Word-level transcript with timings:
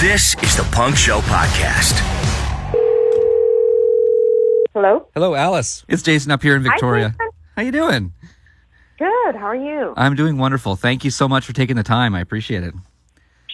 This 0.00 0.36
is 0.42 0.54
the 0.54 0.68
Punk 0.72 0.94
Show 0.94 1.20
Podcast. 1.20 1.94
Hello. 4.74 5.08
Hello, 5.14 5.34
Alice. 5.34 5.86
It's 5.88 6.02
Jason 6.02 6.30
up 6.32 6.42
here 6.42 6.54
in 6.54 6.62
Victoria. 6.62 7.08
Jason. 7.10 7.30
How 7.56 7.62
you 7.62 7.72
doing? 7.72 8.12
Good. 8.98 9.34
How 9.34 9.46
are 9.46 9.56
you? 9.56 9.94
I'm 9.96 10.14
doing 10.14 10.36
wonderful. 10.36 10.76
Thank 10.76 11.02
you 11.02 11.10
so 11.10 11.26
much 11.26 11.46
for 11.46 11.54
taking 11.54 11.76
the 11.76 11.82
time. 11.82 12.14
I 12.14 12.20
appreciate 12.20 12.62
it. 12.62 12.74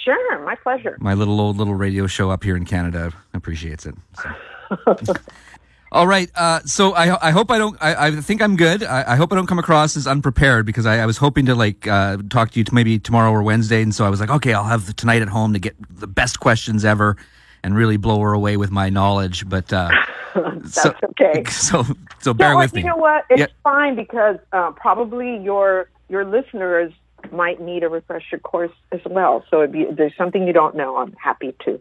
Sure. 0.04 0.44
My 0.44 0.56
pleasure. 0.56 0.96
My 1.00 1.14
little 1.14 1.40
old 1.40 1.58
little 1.58 1.76
radio 1.76 2.08
show 2.08 2.30
up 2.30 2.42
here 2.42 2.56
in 2.56 2.64
Canada 2.64 3.12
appreciates 3.34 3.86
it. 3.86 3.94
So. 4.20 5.14
All 5.92 6.06
right. 6.06 6.30
Uh, 6.34 6.60
so 6.64 6.92
I, 6.94 7.28
I 7.28 7.30
hope 7.32 7.50
I 7.50 7.58
don't. 7.58 7.76
I, 7.80 8.06
I 8.06 8.10
think 8.12 8.40
I'm 8.40 8.56
good. 8.56 8.82
I, 8.82 9.12
I 9.12 9.16
hope 9.16 9.30
I 9.32 9.36
don't 9.36 9.46
come 9.46 9.58
across 9.58 9.94
as 9.96 10.06
unprepared 10.06 10.64
because 10.64 10.86
I, 10.86 11.00
I 11.00 11.06
was 11.06 11.18
hoping 11.18 11.44
to 11.46 11.54
like 11.54 11.86
uh, 11.86 12.16
talk 12.30 12.50
to 12.52 12.58
you 12.58 12.64
to 12.64 12.74
maybe 12.74 12.98
tomorrow 12.98 13.30
or 13.30 13.42
Wednesday, 13.42 13.82
and 13.82 13.94
so 13.94 14.04
I 14.06 14.08
was 14.08 14.18
like, 14.18 14.30
okay, 14.30 14.54
I'll 14.54 14.64
have 14.64 14.96
tonight 14.96 15.20
at 15.22 15.28
home 15.28 15.52
to 15.52 15.58
get 15.58 15.76
the 15.90 16.06
best 16.06 16.40
questions 16.40 16.84
ever 16.84 17.16
and 17.62 17.76
really 17.76 17.98
blow 17.98 18.18
her 18.20 18.32
away 18.32 18.56
with 18.56 18.70
my 18.70 18.88
knowledge. 18.88 19.46
But 19.48 19.70
uh, 19.72 19.90
That's 20.34 20.74
so, 20.82 20.94
okay. 21.10 21.44
So 21.50 21.84
so 22.20 22.32
bear 22.32 22.56
with 22.56 22.74
you 22.74 22.84
know 22.84 22.96
what? 22.96 23.26
It's 23.28 23.40
Yeah. 23.40 23.46
fine 23.62 23.94
because 23.94 24.38
uh, 24.52 24.70
probably 24.72 25.36
your 25.42 25.90
your 26.08 26.24
listeners 26.24 26.92
might 27.30 27.60
need 27.60 27.82
a 27.84 27.88
refresher 27.88 28.38
course 28.38 28.72
as 28.92 29.00
well. 29.08 29.44
So 29.50 29.60
if, 29.60 29.74
you, 29.74 29.90
if 29.90 29.96
there's 29.96 30.16
something 30.16 30.46
you 30.46 30.52
don't 30.52 30.74
know, 30.74 30.96
I'm 30.96 31.12
happy 31.12 31.54
to 31.66 31.78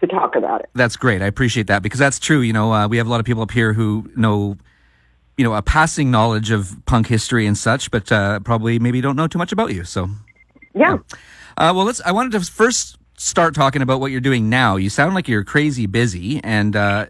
to 0.00 0.06
talk 0.06 0.34
about 0.36 0.60
it. 0.60 0.70
That's 0.74 0.96
great. 0.96 1.22
I 1.22 1.26
appreciate 1.26 1.66
that 1.68 1.82
because 1.82 1.98
that's 1.98 2.18
true. 2.18 2.40
You 2.40 2.52
know, 2.52 2.72
uh, 2.72 2.88
we 2.88 2.96
have 2.96 3.06
a 3.06 3.10
lot 3.10 3.20
of 3.20 3.26
people 3.26 3.42
up 3.42 3.50
here 3.50 3.72
who 3.72 4.10
know, 4.16 4.56
you 5.36 5.44
know, 5.44 5.54
a 5.54 5.62
passing 5.62 6.10
knowledge 6.10 6.50
of 6.50 6.74
punk 6.86 7.06
history 7.06 7.46
and 7.46 7.56
such, 7.56 7.90
but 7.90 8.10
uh, 8.10 8.40
probably 8.40 8.78
maybe 8.78 9.00
don't 9.00 9.16
know 9.16 9.26
too 9.26 9.38
much 9.38 9.52
about 9.52 9.72
you. 9.72 9.84
So, 9.84 10.08
Yeah. 10.74 10.98
uh, 11.56 11.72
well, 11.74 11.84
let's. 11.84 12.00
I 12.04 12.12
wanted 12.12 12.32
to 12.32 12.40
first 12.40 12.96
start 13.16 13.54
talking 13.54 13.82
about 13.82 14.00
what 14.00 14.10
you're 14.10 14.20
doing 14.20 14.48
now. 14.48 14.76
You 14.76 14.90
sound 14.90 15.14
like 15.14 15.28
you're 15.28 15.44
crazy 15.44 15.86
busy, 15.86 16.40
and 16.42 16.74
uh, 16.74 17.06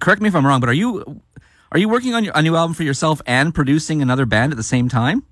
correct 0.00 0.20
me 0.20 0.28
if 0.28 0.34
I'm 0.34 0.46
wrong, 0.46 0.60
but 0.60 0.68
are 0.68 0.74
you 0.74 1.22
are 1.72 1.78
you 1.78 1.88
working 1.88 2.14
on 2.14 2.24
your, 2.24 2.32
a 2.36 2.42
new 2.42 2.54
album 2.54 2.74
for 2.74 2.82
yourself 2.82 3.22
and 3.26 3.54
producing 3.54 4.02
another 4.02 4.26
band 4.26 4.52
at 4.52 4.56
the 4.56 4.62
same 4.62 4.88
time? 4.88 5.24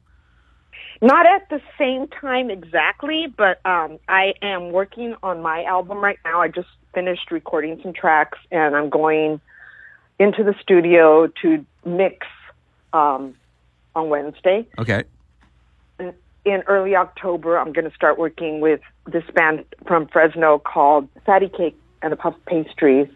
Not 1.03 1.25
at 1.27 1.49
the 1.49 1.61
same 1.79 2.09
time 2.09 2.51
exactly, 2.51 3.27
but 3.37 3.65
um, 3.65 3.99
I 4.09 4.35
am 4.43 4.71
working 4.71 5.15
on 5.23 5.41
my 5.41 5.65
album 5.65 5.99
right 5.99 6.19
now. 6.25 6.43
I 6.43 6.49
just 6.49 6.69
finished 6.95 7.31
recording 7.31 7.81
some 7.83 7.93
tracks, 7.93 8.39
and 8.51 8.77
I'm 8.77 8.91
going 8.91 9.41
into 10.19 10.45
the 10.45 10.55
studio 10.61 11.29
to 11.43 11.65
mix 11.85 12.27
um, 12.93 13.35
on 13.95 14.09
Wednesday. 14.09 14.67
Okay. 14.79 15.05
in 15.99 16.63
early 16.67 16.97
October, 16.97 17.59
I'm 17.59 17.73
going 17.73 17.89
to 17.89 17.95
start 17.95 18.19
working 18.19 18.61
with 18.61 18.81
this 19.07 19.25
band 19.35 19.65
from 19.87 20.07
Fresno 20.09 20.59
called 20.59 21.09
Fatty 21.25 21.49
Cake 21.49 21.79
and 22.03 22.13
the 22.13 22.17
Puff 22.17 22.35
Pastries. 22.47 23.09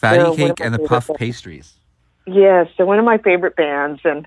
Fatty 0.00 0.34
cake 0.34 0.60
and 0.60 0.72
the 0.72 0.78
puff 0.78 1.10
pastries. 1.16 1.74
Yes, 2.26 2.68
they're 2.76 2.86
one 2.86 2.98
of 2.98 3.04
my 3.04 3.18
favorite 3.18 3.54
bands, 3.54 4.00
and 4.02 4.26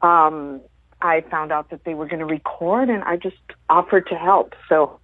um, 0.00 0.60
I 1.02 1.22
found 1.22 1.50
out 1.50 1.70
that 1.70 1.82
they 1.84 1.94
were 1.94 2.06
going 2.06 2.20
to 2.20 2.24
record, 2.24 2.88
and 2.88 3.02
I 3.02 3.16
just 3.16 3.36
offered 3.68 4.06
to 4.08 4.14
help. 4.14 4.54
So 4.68 5.00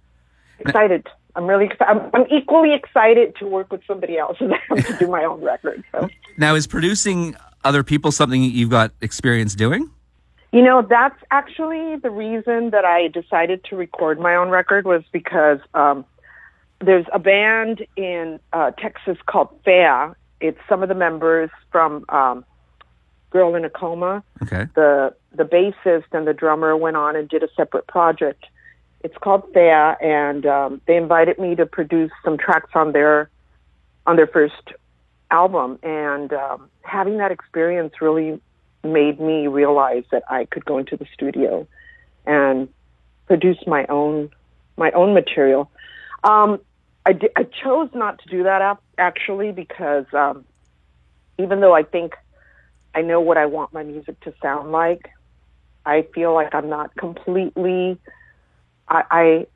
excited! 0.59 1.07
I'm 1.35 1.47
really 1.47 1.65
excited. 1.65 1.87
I'm, 1.89 2.09
I'm 2.13 2.27
equally 2.31 2.73
excited 2.73 3.35
to 3.39 3.47
work 3.47 3.71
with 3.71 3.81
somebody 3.85 4.17
else 4.17 4.37
as 4.41 4.51
I 4.51 4.73
am 4.73 4.83
to 4.83 4.97
do 4.97 5.07
my 5.07 5.23
own 5.23 5.41
record. 5.41 5.83
So. 5.91 6.09
Now, 6.37 6.55
is 6.55 6.67
producing 6.67 7.35
other 7.63 7.83
people 7.83 8.11
something 8.11 8.41
you've 8.41 8.69
got 8.69 8.91
experience 9.01 9.55
doing? 9.55 9.89
You 10.51 10.61
know, 10.61 10.81
that's 10.81 11.19
actually 11.31 11.97
the 11.97 12.09
reason 12.09 12.69
that 12.69 12.85
I 12.85 13.09
decided 13.09 13.65
to 13.65 13.75
record 13.75 14.19
my 14.19 14.35
own 14.35 14.49
record 14.49 14.85
was 14.85 15.03
because 15.11 15.59
um, 15.73 16.05
there's 16.79 17.05
a 17.11 17.19
band 17.19 17.85
in 17.97 18.39
uh, 18.53 18.71
Texas 18.71 19.17
called 19.25 19.49
Fea. 19.65 20.13
It's 20.39 20.59
some 20.69 20.81
of 20.81 20.87
the 20.87 20.95
members 20.95 21.49
from 21.71 22.05
um, 22.07 22.45
Girl 23.31 23.55
in 23.55 23.65
a 23.65 23.69
Coma. 23.69 24.23
Okay. 24.43 24.67
The 24.75 25.13
the 25.33 25.43
bassist 25.43 26.05
and 26.13 26.25
the 26.25 26.33
drummer 26.33 26.77
went 26.77 26.95
on 26.95 27.17
and 27.17 27.27
did 27.27 27.43
a 27.43 27.49
separate 27.57 27.87
project. 27.87 28.45
It's 29.05 29.17
called 29.21 29.43
Fea, 29.53 29.93
and 30.01 30.47
um, 30.47 30.81
they 30.87 30.97
invited 30.97 31.37
me 31.37 31.53
to 31.57 31.67
produce 31.67 32.11
some 32.23 32.39
tracks 32.39 32.71
on 32.73 32.91
their 32.91 33.29
on 34.07 34.15
their 34.15 34.25
first 34.25 34.73
album. 35.29 35.77
And 35.83 36.33
um, 36.33 36.69
having 36.81 37.17
that 37.19 37.31
experience 37.31 37.93
really 38.01 38.41
made 38.83 39.19
me 39.19 39.45
realize 39.45 40.05
that 40.11 40.23
I 40.27 40.45
could 40.45 40.65
go 40.65 40.79
into 40.79 40.97
the 40.97 41.05
studio 41.13 41.67
and 42.25 42.67
produce 43.27 43.59
my 43.67 43.85
own 43.89 44.31
my 44.75 44.89
own 44.91 45.13
material. 45.13 45.69
Um, 46.23 46.59
I, 47.05 47.13
di- 47.13 47.35
I 47.35 47.43
chose 47.43 47.89
not 47.93 48.17
to 48.23 48.29
do 48.29 48.41
that 48.43 48.79
actually 48.97 49.51
because 49.51 50.05
um, 50.13 50.45
even 51.37 51.61
though 51.61 51.75
I 51.75 51.83
think 51.83 52.15
I 52.95 53.03
know 53.03 53.21
what 53.21 53.37
I 53.37 53.45
want 53.45 53.71
my 53.71 53.83
music 53.83 54.19
to 54.21 54.33
sound 54.41 54.71
like, 54.71 55.11
I 55.85 56.07
feel 56.15 56.33
like 56.33 56.55
I'm 56.55 56.69
not 56.69 56.95
completely. 56.95 57.99
I 58.87 59.03
I, 59.11 59.47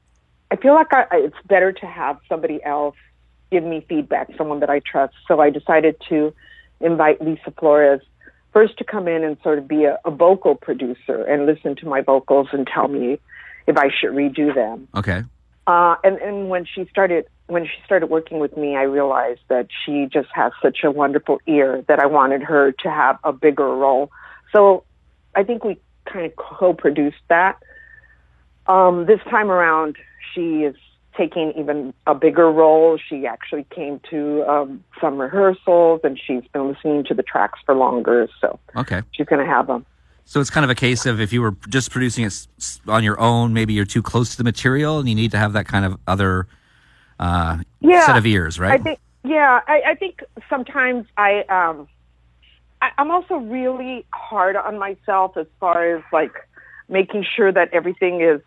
I 0.52 0.56
feel 0.58 0.74
like 0.74 0.94
I, 0.94 1.06
it's 1.14 1.36
better 1.48 1.72
to 1.72 1.86
have 1.86 2.20
somebody 2.28 2.64
else 2.64 2.96
give 3.52 3.64
me 3.64 3.86
feedback, 3.88 4.30
someone 4.38 4.60
that 4.60 4.70
I 4.70 4.80
trust. 4.80 5.16
So 5.28 5.40
I 5.40 5.50
decided 5.50 5.96
to 6.10 6.34
invite 6.80 7.22
Lisa 7.22 7.52
Flores 7.60 8.02
first 8.54 8.78
to 8.78 8.84
come 8.84 9.08
in 9.08 9.24
and 9.24 9.38
sort 9.44 9.58
of 9.58 9.68
be 9.68 9.86
a, 9.86 10.00
a 10.06 10.12
vocal 10.12 10.56
producer 10.56 11.24
and 11.24 11.46
listen 11.46 11.76
to 11.78 11.88
my 11.88 12.02
vocals 12.02 12.48
and 12.52 12.68
tell 12.68 12.88
me 12.88 13.20
if 13.68 13.78
I 13.78 13.90
should 13.90 14.12
redo 14.12 14.54
them. 14.54 14.88
Okay. 14.96 15.24
Uh, 15.68 15.96
and, 16.04 16.18
and 16.18 16.50
when 16.50 16.66
she 16.66 16.86
started 16.90 17.26
when 17.46 17.66
she 17.66 17.82
started 17.84 18.08
working 18.08 18.40
with 18.40 18.56
me, 18.56 18.76
I 18.76 18.84
realized 18.84 19.42
that 19.50 19.68
she 19.84 20.08
just 20.12 20.30
has 20.34 20.52
such 20.62 20.80
a 20.84 20.92
wonderful 20.92 21.40
ear 21.48 21.84
that 21.88 22.00
I 22.00 22.06
wanted 22.06 22.44
her 22.44 22.72
to 22.72 22.92
have 22.92 23.18
a 23.24 23.34
bigger 23.34 23.68
role. 23.68 24.12
So 24.54 24.84
I 25.36 25.44
think 25.44 25.64
we 25.64 25.80
kind 26.06 26.26
of 26.28 26.36
co-produced 26.36 27.18
that. 27.28 27.58
Um, 28.70 29.06
this 29.08 29.20
time 29.30 29.52
around, 29.52 29.98
she 30.34 30.64
is 30.64 30.76
taking 31.18 31.52
even 31.58 31.94
a 32.08 32.16
bigger 32.16 32.50
role. 32.52 32.98
She 32.98 33.26
actually 33.26 33.66
came 33.76 34.00
to 34.10 34.44
um, 34.48 34.84
some 35.02 35.18
rehearsals, 35.18 36.02
and 36.04 36.18
she's 36.18 36.44
been 36.54 36.70
listening 36.70 37.04
to 37.06 37.14
the 37.14 37.24
tracks 37.24 37.60
for 37.66 37.76
longer. 37.76 38.30
So 38.40 38.60
Okay. 38.78 39.02
she's 39.12 39.26
going 39.26 39.46
to 39.46 39.52
have 39.52 39.68
them. 39.68 39.86
So 40.26 40.40
it's 40.40 40.52
kind 40.52 40.64
of 40.64 40.70
a 40.70 40.76
case 40.76 41.08
of 41.08 41.20
if 41.20 41.34
you 41.34 41.42
were 41.42 41.56
just 41.68 41.90
producing 41.90 42.24
it 42.24 42.48
on 42.88 43.04
your 43.04 43.20
own, 43.20 43.52
maybe 43.52 43.74
you're 43.74 43.86
too 43.86 44.04
close 44.04 44.30
to 44.32 44.38
the 44.38 44.44
material, 44.44 45.00
and 45.00 45.10
you 45.10 45.16
need 45.16 45.32
to 45.32 45.40
have 45.40 45.54
that 45.54 45.68
kind 45.68 45.86
of 45.86 45.98
other 46.06 46.48
uh, 47.20 47.58
Yeah, 47.82 48.06
set 48.06 48.16
of 48.16 48.26
ears, 48.28 48.60
right? 48.60 48.80
I 48.80 48.84
think, 48.84 49.00
yeah, 49.24 49.62
I, 49.68 49.82
I 49.88 49.96
think 49.96 50.20
sometimes 50.48 51.08
I, 51.18 51.40
um, 51.50 51.88
I, 52.82 52.92
I'm 53.00 53.10
also 53.10 53.36
really 53.38 54.06
hard 54.14 54.56
on 54.56 54.78
myself 54.78 55.36
as 55.36 55.48
far 55.60 55.98
as 55.98 56.04
like 56.14 56.34
making 56.88 57.26
sure 57.36 57.52
that 57.52 57.70
everything 57.74 58.22
is 58.22 58.42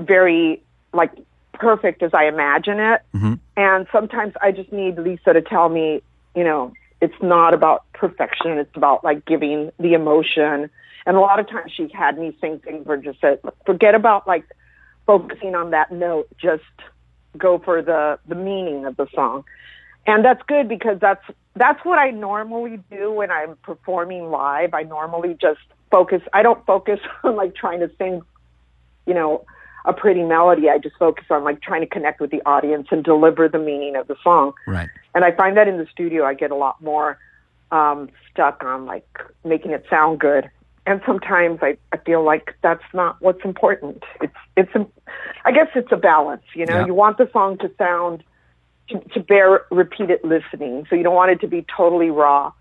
very 0.00 0.62
like 0.92 1.12
perfect 1.54 2.02
as 2.02 2.14
I 2.14 2.24
imagine 2.24 2.78
it. 2.78 3.02
Mhm. 3.14 3.38
And 3.56 3.86
sometimes 3.92 4.34
I 4.40 4.52
just 4.52 4.72
need 4.72 4.98
Lisa 4.98 5.32
to 5.32 5.42
tell 5.42 5.68
me, 5.68 6.02
you 6.34 6.44
know, 6.44 6.72
it's 7.00 7.20
not 7.20 7.54
about 7.54 7.84
perfection. 7.92 8.58
It's 8.58 8.76
about 8.76 9.04
like 9.04 9.24
giving 9.24 9.72
the 9.78 9.94
emotion. 9.94 10.70
And 11.06 11.16
a 11.16 11.20
lot 11.20 11.40
of 11.40 11.48
times 11.48 11.72
she 11.72 11.88
had 11.88 12.18
me 12.18 12.36
sing 12.40 12.58
things 12.60 12.86
where 12.86 12.96
just 12.96 13.20
said, 13.20 13.40
forget 13.66 13.94
about 13.94 14.26
like 14.26 14.44
focusing 15.06 15.54
on 15.54 15.70
that 15.70 15.90
note. 15.90 16.28
Just 16.38 16.62
go 17.36 17.58
for 17.58 17.82
the 17.82 18.18
the 18.26 18.34
meaning 18.34 18.86
of 18.86 18.96
the 18.96 19.06
song 19.14 19.44
and 20.08 20.24
that's 20.24 20.42
good 20.48 20.68
because 20.68 20.98
that's 21.00 21.24
that's 21.54 21.84
what 21.84 21.98
I 21.98 22.10
normally 22.10 22.80
do 22.90 23.12
when 23.12 23.30
I'm 23.30 23.56
performing 23.56 24.30
live. 24.30 24.72
I 24.72 24.82
normally 24.84 25.36
just 25.40 25.60
focus. 25.90 26.22
I 26.32 26.42
don't 26.42 26.64
focus 26.64 26.98
on 27.24 27.36
like 27.36 27.54
trying 27.54 27.80
to 27.80 27.90
sing, 27.98 28.22
you 29.06 29.14
know, 29.14 29.44
a 29.84 29.92
pretty 29.92 30.22
melody. 30.22 30.68
I 30.68 30.78
just 30.78 30.96
focus 30.96 31.24
on 31.30 31.44
like 31.44 31.62
trying 31.62 31.80
to 31.80 31.86
connect 31.86 32.20
with 32.20 32.30
the 32.30 32.42
audience 32.46 32.88
and 32.90 33.02
deliver 33.04 33.48
the 33.48 33.58
meaning 33.58 33.96
of 33.96 34.06
the 34.08 34.16
song. 34.22 34.52
right. 34.66 34.88
And 35.14 35.24
I 35.24 35.32
find 35.32 35.56
that 35.56 35.66
in 35.68 35.78
the 35.78 35.86
studio, 35.90 36.24
I 36.24 36.34
get 36.34 36.50
a 36.50 36.54
lot 36.54 36.80
more 36.82 37.18
um, 37.70 38.08
stuck 38.30 38.62
on 38.64 38.86
like 38.86 39.06
making 39.44 39.72
it 39.72 39.84
sound 39.90 40.20
good. 40.20 40.50
And 40.86 41.02
sometimes 41.04 41.58
I, 41.62 41.76
I 41.92 41.98
feel 41.98 42.24
like 42.24 42.54
that's 42.62 42.84
not 42.94 43.20
what's 43.20 43.44
important. 43.44 44.02
It's 44.22 44.32
it's 44.56 44.74
a, 44.74 44.86
I 45.44 45.52
guess 45.52 45.68
it's 45.74 45.92
a 45.92 45.96
balance. 45.96 46.44
You 46.54 46.64
know, 46.66 46.78
Yeah. 46.80 46.86
you 46.86 46.94
want 46.94 47.18
the 47.18 47.28
song 47.32 47.58
to 47.58 47.70
sound 47.76 48.24
to, 48.88 48.98
to 49.12 49.20
bear 49.20 49.66
repeated 49.70 50.20
listening. 50.24 50.86
So 50.88 50.96
you 50.96 51.02
don't 51.02 51.14
want 51.14 51.30
it 51.30 51.40
to 51.42 51.46
be 51.46 51.66
totally 51.76 52.10
raw, 52.10 52.52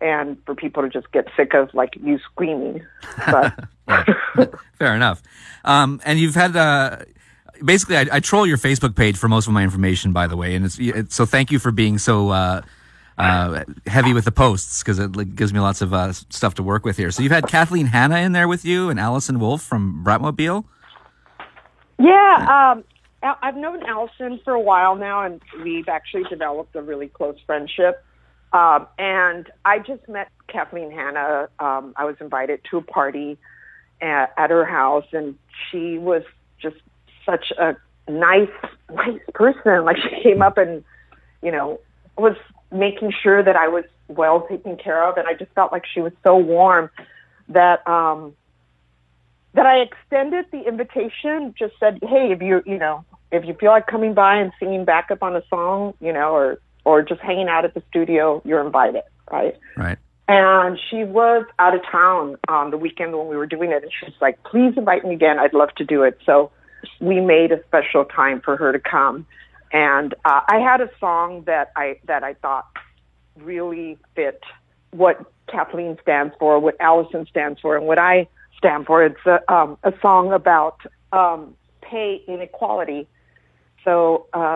and 0.00 0.36
for 0.44 0.54
people 0.54 0.82
to 0.82 0.88
just 0.88 1.10
get 1.12 1.26
sick 1.36 1.54
of 1.54 1.72
like 1.74 1.94
you 2.02 2.18
screaming. 2.18 2.84
But 3.26 3.54
Fair 4.78 4.94
enough. 4.94 5.22
Um, 5.64 6.00
and 6.04 6.18
you've 6.18 6.34
had 6.34 6.56
uh, 6.56 6.98
basically, 7.64 7.96
I, 7.96 8.06
I 8.12 8.20
troll 8.20 8.46
your 8.46 8.58
Facebook 8.58 8.96
page 8.96 9.16
for 9.16 9.28
most 9.28 9.46
of 9.46 9.52
my 9.52 9.62
information, 9.62 10.12
by 10.12 10.26
the 10.26 10.36
way, 10.36 10.54
and 10.54 10.64
it's, 10.64 10.78
it's 10.78 11.14
so 11.14 11.26
thank 11.26 11.50
you 11.50 11.58
for 11.58 11.70
being 11.70 11.98
so. 11.98 12.30
Uh, 12.30 12.62
uh, 13.16 13.64
heavy 13.88 14.12
with 14.12 14.24
the 14.24 14.30
posts 14.30 14.80
because 14.80 15.00
it 15.00 15.16
like, 15.16 15.34
gives 15.34 15.52
me 15.52 15.58
lots 15.58 15.82
of 15.82 15.92
uh, 15.92 16.12
stuff 16.12 16.54
to 16.54 16.62
work 16.62 16.84
with 16.84 16.96
here. 16.96 17.10
So 17.10 17.20
you've 17.20 17.32
had 17.32 17.48
Kathleen 17.48 17.86
Hanna 17.86 18.18
in 18.18 18.30
there 18.30 18.46
with 18.46 18.64
you 18.64 18.90
and 18.90 19.00
Allison 19.00 19.40
Wolfe 19.40 19.60
from 19.60 20.04
Bratmobile. 20.04 20.64
Yeah, 21.98 22.72
um, 22.72 22.84
I've 23.42 23.56
known 23.56 23.82
Allison 23.82 24.40
for 24.44 24.52
a 24.52 24.60
while 24.60 24.94
now, 24.94 25.24
and 25.24 25.42
we've 25.64 25.88
actually 25.88 26.24
developed 26.30 26.76
a 26.76 26.82
really 26.82 27.08
close 27.08 27.36
friendship. 27.44 28.04
Um, 28.52 28.86
and 28.98 29.50
I 29.64 29.78
just 29.78 30.08
met 30.08 30.28
Kathleen 30.46 30.90
Hanna. 30.90 31.48
Um, 31.58 31.92
I 31.96 32.04
was 32.04 32.16
invited 32.20 32.60
to 32.70 32.78
a 32.78 32.82
party 32.82 33.36
at, 34.00 34.32
at 34.36 34.50
her 34.50 34.64
house, 34.64 35.06
and 35.12 35.36
she 35.70 35.98
was 35.98 36.22
just 36.60 36.76
such 37.26 37.52
a 37.58 37.76
nice, 38.08 38.48
nice 38.92 39.20
person. 39.34 39.84
Like 39.84 39.96
she 39.98 40.22
came 40.22 40.42
up 40.42 40.56
and, 40.56 40.82
you 41.42 41.52
know, 41.52 41.80
was 42.16 42.36
making 42.72 43.12
sure 43.22 43.42
that 43.42 43.56
I 43.56 43.68
was 43.68 43.84
well 44.08 44.46
taken 44.48 44.76
care 44.76 45.04
of, 45.04 45.16
and 45.16 45.28
I 45.28 45.34
just 45.34 45.52
felt 45.52 45.72
like 45.72 45.84
she 45.86 46.00
was 46.00 46.12
so 46.22 46.36
warm 46.36 46.90
that 47.48 47.86
um, 47.86 48.34
that 49.54 49.66
I 49.66 49.78
extended 49.78 50.46
the 50.50 50.66
invitation. 50.66 51.54
Just 51.58 51.74
said, 51.78 51.98
hey, 52.02 52.32
if 52.32 52.42
you 52.42 52.62
you 52.66 52.78
know 52.78 53.04
if 53.30 53.44
you 53.44 53.54
feel 53.54 53.70
like 53.70 53.86
coming 53.86 54.14
by 54.14 54.36
and 54.36 54.52
singing 54.58 54.84
backup 54.84 55.22
on 55.22 55.36
a 55.36 55.42
song, 55.48 55.94
you 56.00 56.12
know, 56.12 56.34
or 56.34 56.60
or 56.88 57.02
just 57.02 57.20
hanging 57.20 57.48
out 57.48 57.66
at 57.66 57.74
the 57.74 57.82
studio, 57.90 58.40
you're 58.46 58.64
invited, 58.64 59.02
right? 59.30 59.54
Right. 59.76 59.98
And 60.26 60.78
she 60.90 61.04
was 61.04 61.44
out 61.58 61.74
of 61.74 61.82
town 61.90 62.36
on 62.48 62.70
the 62.70 62.78
weekend 62.78 63.16
when 63.16 63.28
we 63.28 63.36
were 63.36 63.46
doing 63.46 63.72
it, 63.72 63.82
and 63.82 63.92
she's 63.92 64.14
like, 64.22 64.42
"Please 64.44 64.72
invite 64.76 65.04
me 65.04 65.14
again. 65.14 65.38
I'd 65.38 65.52
love 65.52 65.74
to 65.76 65.84
do 65.84 66.02
it." 66.02 66.18
So 66.24 66.50
we 67.00 67.20
made 67.20 67.52
a 67.52 67.62
special 67.64 68.04
time 68.04 68.40
for 68.40 68.56
her 68.56 68.72
to 68.72 68.78
come, 68.78 69.26
and 69.72 70.14
uh, 70.24 70.40
I 70.48 70.58
had 70.58 70.80
a 70.80 70.90
song 70.98 71.44
that 71.46 71.72
I 71.76 71.98
that 72.06 72.24
I 72.24 72.34
thought 72.34 72.66
really 73.36 73.98
fit 74.14 74.42
what 74.90 75.16
Kathleen 75.46 75.98
stands 76.02 76.34
for, 76.38 76.58
what 76.58 76.76
Allison 76.80 77.26
stands 77.26 77.60
for, 77.60 77.76
and 77.76 77.86
what 77.86 77.98
I 77.98 78.28
stand 78.56 78.86
for. 78.86 79.04
It's 79.04 79.26
a, 79.26 79.40
um, 79.52 79.78
a 79.84 79.92
song 80.00 80.32
about 80.32 80.78
um, 81.12 81.54
pay 81.82 82.22
inequality. 82.26 83.06
So, 83.84 84.26
um, 84.34 84.47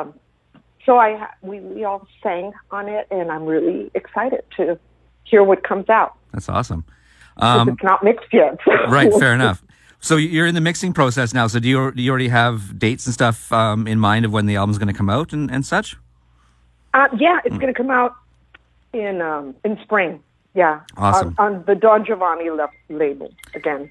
so 0.84 0.98
I 0.98 1.28
we 1.42 1.60
we 1.60 1.84
all 1.84 2.06
sang 2.22 2.52
on 2.70 2.88
it, 2.88 3.06
and 3.10 3.30
I'm 3.30 3.44
really 3.46 3.90
excited 3.94 4.42
to 4.56 4.78
hear 5.24 5.42
what 5.42 5.62
comes 5.62 5.88
out. 5.88 6.14
That's 6.32 6.48
awesome. 6.48 6.84
Um, 7.36 7.68
it's 7.68 7.82
not 7.82 8.04
mixed 8.04 8.32
yet. 8.32 8.58
right. 8.88 9.12
Fair 9.14 9.34
enough. 9.40 9.62
So 10.00 10.16
you're 10.16 10.46
in 10.46 10.54
the 10.54 10.60
mixing 10.60 10.92
process 10.92 11.32
now. 11.32 11.46
So 11.46 11.60
do 11.60 11.68
you 11.68 11.92
do 11.92 12.02
you 12.02 12.10
already 12.10 12.28
have 12.28 12.78
dates 12.78 13.06
and 13.06 13.14
stuff 13.14 13.52
um, 13.52 13.86
in 13.86 13.98
mind 14.00 14.24
of 14.24 14.32
when 14.32 14.46
the 14.46 14.56
album's 14.56 14.78
going 14.78 14.88
to 14.92 14.94
come 14.94 15.08
out 15.08 15.32
and, 15.32 15.50
and 15.50 15.64
such? 15.64 15.96
Uh, 16.94 17.08
yeah, 17.16 17.38
it's 17.44 17.56
going 17.56 17.72
to 17.72 17.74
come 17.74 17.90
out 17.90 18.14
in 18.92 19.22
um, 19.22 19.54
in 19.64 19.78
spring. 19.82 20.22
Yeah, 20.54 20.80
Awesome. 20.98 21.34
on, 21.38 21.54
on 21.54 21.64
the 21.66 21.74
Don 21.74 22.04
Giovanni 22.04 22.50
le- 22.50 22.68
label 22.90 23.32
again. 23.54 23.90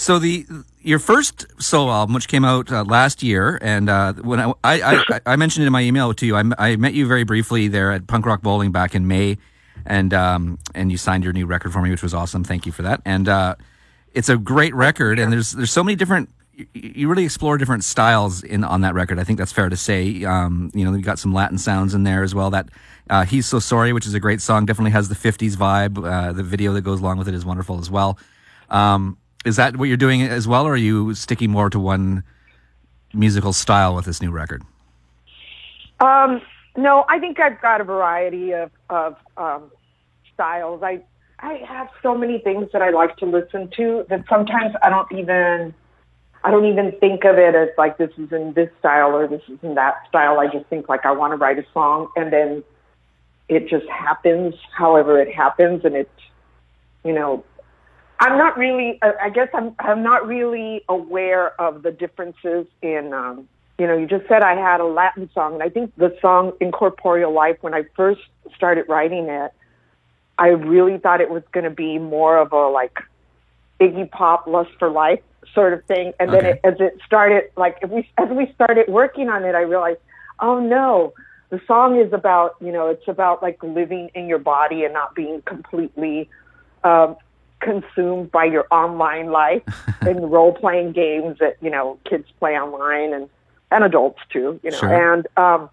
So 0.00 0.18
the 0.18 0.46
your 0.80 0.98
first 0.98 1.44
solo 1.60 1.92
album, 1.92 2.14
which 2.14 2.26
came 2.26 2.42
out 2.42 2.72
uh, 2.72 2.84
last 2.84 3.22
year, 3.22 3.58
and 3.60 3.90
uh, 3.90 4.14
when 4.14 4.40
I, 4.40 4.54
I, 4.64 5.04
I 5.10 5.20
I 5.26 5.36
mentioned 5.36 5.64
it 5.64 5.66
in 5.66 5.74
my 5.74 5.82
email 5.82 6.14
to 6.14 6.24
you, 6.24 6.36
I, 6.36 6.44
I 6.56 6.76
met 6.76 6.94
you 6.94 7.06
very 7.06 7.24
briefly 7.24 7.68
there 7.68 7.92
at 7.92 8.06
Punk 8.06 8.24
Rock 8.24 8.40
Bowling 8.40 8.72
back 8.72 8.94
in 8.94 9.06
May, 9.06 9.36
and 9.84 10.14
um, 10.14 10.58
and 10.74 10.90
you 10.90 10.96
signed 10.96 11.22
your 11.22 11.34
new 11.34 11.44
record 11.44 11.74
for 11.74 11.82
me, 11.82 11.90
which 11.90 12.02
was 12.02 12.14
awesome. 12.14 12.44
Thank 12.44 12.64
you 12.64 12.72
for 12.72 12.80
that. 12.80 13.02
And 13.04 13.28
uh, 13.28 13.56
it's 14.14 14.30
a 14.30 14.38
great 14.38 14.74
record, 14.74 15.18
and 15.18 15.30
there's 15.30 15.52
there's 15.52 15.70
so 15.70 15.84
many 15.84 15.96
different. 15.96 16.30
You 16.54 16.66
you 16.72 17.08
really 17.10 17.26
explore 17.26 17.58
different 17.58 17.84
styles 17.84 18.42
in 18.42 18.64
on 18.64 18.80
that 18.80 18.94
record. 18.94 19.18
I 19.18 19.24
think 19.24 19.38
that's 19.38 19.52
fair 19.52 19.68
to 19.68 19.76
say. 19.76 20.24
Um, 20.24 20.70
you 20.72 20.82
know, 20.82 20.94
you 20.94 21.02
got 21.02 21.18
some 21.18 21.34
Latin 21.34 21.58
sounds 21.58 21.92
in 21.92 22.04
there 22.04 22.22
as 22.22 22.34
well. 22.34 22.48
That 22.48 22.70
uh, 23.10 23.26
"He's 23.26 23.44
So 23.44 23.58
Sorry," 23.58 23.92
which 23.92 24.06
is 24.06 24.14
a 24.14 24.20
great 24.20 24.40
song, 24.40 24.64
definitely 24.64 24.92
has 24.92 25.10
the 25.10 25.14
'50s 25.14 25.56
vibe. 25.56 26.02
Uh, 26.02 26.32
the 26.32 26.42
video 26.42 26.72
that 26.72 26.80
goes 26.80 27.00
along 27.00 27.18
with 27.18 27.28
it 27.28 27.34
is 27.34 27.44
wonderful 27.44 27.78
as 27.80 27.90
well. 27.90 28.18
Um, 28.70 29.18
is 29.44 29.56
that 29.56 29.76
what 29.76 29.86
you're 29.86 29.96
doing 29.96 30.22
as 30.22 30.46
well, 30.46 30.66
or 30.66 30.74
are 30.74 30.76
you 30.76 31.14
sticking 31.14 31.50
more 31.50 31.70
to 31.70 31.78
one 31.80 32.22
musical 33.12 33.52
style 33.52 33.94
with 33.94 34.04
this 34.04 34.20
new 34.20 34.30
record? 34.30 34.62
Um, 36.00 36.40
no, 36.76 37.04
I 37.08 37.18
think 37.18 37.40
I've 37.40 37.60
got 37.60 37.80
a 37.80 37.84
variety 37.84 38.52
of 38.52 38.70
of 38.88 39.16
um, 39.36 39.70
styles. 40.34 40.82
I 40.82 41.02
I 41.38 41.54
have 41.66 41.88
so 42.02 42.16
many 42.16 42.38
things 42.38 42.68
that 42.72 42.82
I 42.82 42.90
like 42.90 43.16
to 43.18 43.26
listen 43.26 43.70
to 43.76 44.04
that 44.08 44.24
sometimes 44.28 44.74
I 44.82 44.90
don't 44.90 45.10
even 45.12 45.74
I 46.44 46.50
don't 46.50 46.66
even 46.66 46.92
think 47.00 47.24
of 47.24 47.36
it 47.38 47.54
as 47.54 47.68
like 47.76 47.98
this 47.98 48.10
is 48.16 48.32
in 48.32 48.52
this 48.54 48.70
style 48.78 49.14
or 49.14 49.26
this 49.26 49.42
is 49.48 49.58
in 49.62 49.74
that 49.74 50.06
style. 50.08 50.38
I 50.38 50.46
just 50.46 50.66
think 50.66 50.88
like 50.88 51.04
I 51.04 51.12
want 51.12 51.32
to 51.32 51.36
write 51.36 51.58
a 51.58 51.64
song 51.72 52.08
and 52.16 52.32
then 52.32 52.64
it 53.48 53.68
just 53.68 53.86
happens 53.88 54.54
however 54.76 55.20
it 55.20 55.34
happens 55.34 55.84
and 55.84 55.96
it 55.96 56.10
you 57.04 57.12
know 57.12 57.44
I'm 58.20 58.38
not 58.38 58.56
really 58.58 59.00
I 59.02 59.30
guess 59.30 59.48
I'm 59.54 59.74
I'm 59.78 60.02
not 60.02 60.26
really 60.26 60.82
aware 60.88 61.60
of 61.60 61.82
the 61.82 61.90
differences 61.90 62.66
in 62.82 63.12
um 63.12 63.48
you 63.78 63.86
know, 63.86 63.96
you 63.96 64.06
just 64.06 64.28
said 64.28 64.42
I 64.42 64.56
had 64.56 64.80
a 64.80 64.84
Latin 64.84 65.30
song, 65.32 65.54
and 65.54 65.62
I 65.62 65.70
think 65.70 65.96
the 65.96 66.14
song 66.20 66.52
Incorporeal 66.60 67.32
Life, 67.32 67.56
when 67.62 67.72
I 67.72 67.84
first 67.96 68.20
started 68.54 68.84
writing 68.90 69.30
it, 69.30 69.52
I 70.36 70.48
really 70.48 70.98
thought 70.98 71.22
it 71.22 71.30
was 71.30 71.42
going 71.52 71.64
to 71.64 71.70
be 71.70 71.98
more 71.98 72.36
of 72.36 72.52
a 72.52 72.68
like 72.68 72.92
Iggy 73.80 74.10
Pop, 74.10 74.46
Lust 74.46 74.68
for 74.78 74.90
Life 74.90 75.20
sort 75.54 75.72
of 75.72 75.82
thing. 75.86 76.12
And 76.20 76.30
then 76.30 76.44
Okay. 76.44 76.50
it, 76.50 76.60
as 76.62 76.74
it 76.78 76.98
started, 77.06 77.44
like 77.56 77.78
if 77.80 77.88
we 77.88 78.06
as 78.18 78.28
we 78.28 78.52
started 78.54 78.86
working 78.88 79.30
on 79.30 79.44
it, 79.46 79.54
I 79.54 79.62
realized, 79.62 80.00
oh 80.40 80.60
no, 80.60 81.14
the 81.48 81.58
song 81.66 81.98
is 81.98 82.12
about 82.12 82.56
you 82.60 82.72
know 82.72 82.88
it's 82.88 83.08
about 83.08 83.42
like 83.42 83.62
living 83.62 84.10
in 84.14 84.26
your 84.26 84.38
body 84.38 84.84
and 84.84 84.92
not 84.92 85.14
being 85.14 85.40
completely 85.46 86.28
um, 86.84 87.16
consumed 87.60 88.30
by 88.30 88.44
your 88.44 88.66
online 88.70 89.30
life 89.30 89.62
and 90.00 90.30
role 90.30 90.52
playing 90.52 90.92
games 90.92 91.38
that 91.38 91.56
you 91.60 91.70
know 91.70 91.98
kids 92.08 92.26
play 92.38 92.58
online 92.58 93.12
and 93.12 93.28
and 93.70 93.84
adults 93.84 94.20
too 94.30 94.58
you 94.62 94.70
know 94.70 94.78
Sure. 94.78 95.12
and 95.14 95.26
um 95.36 95.70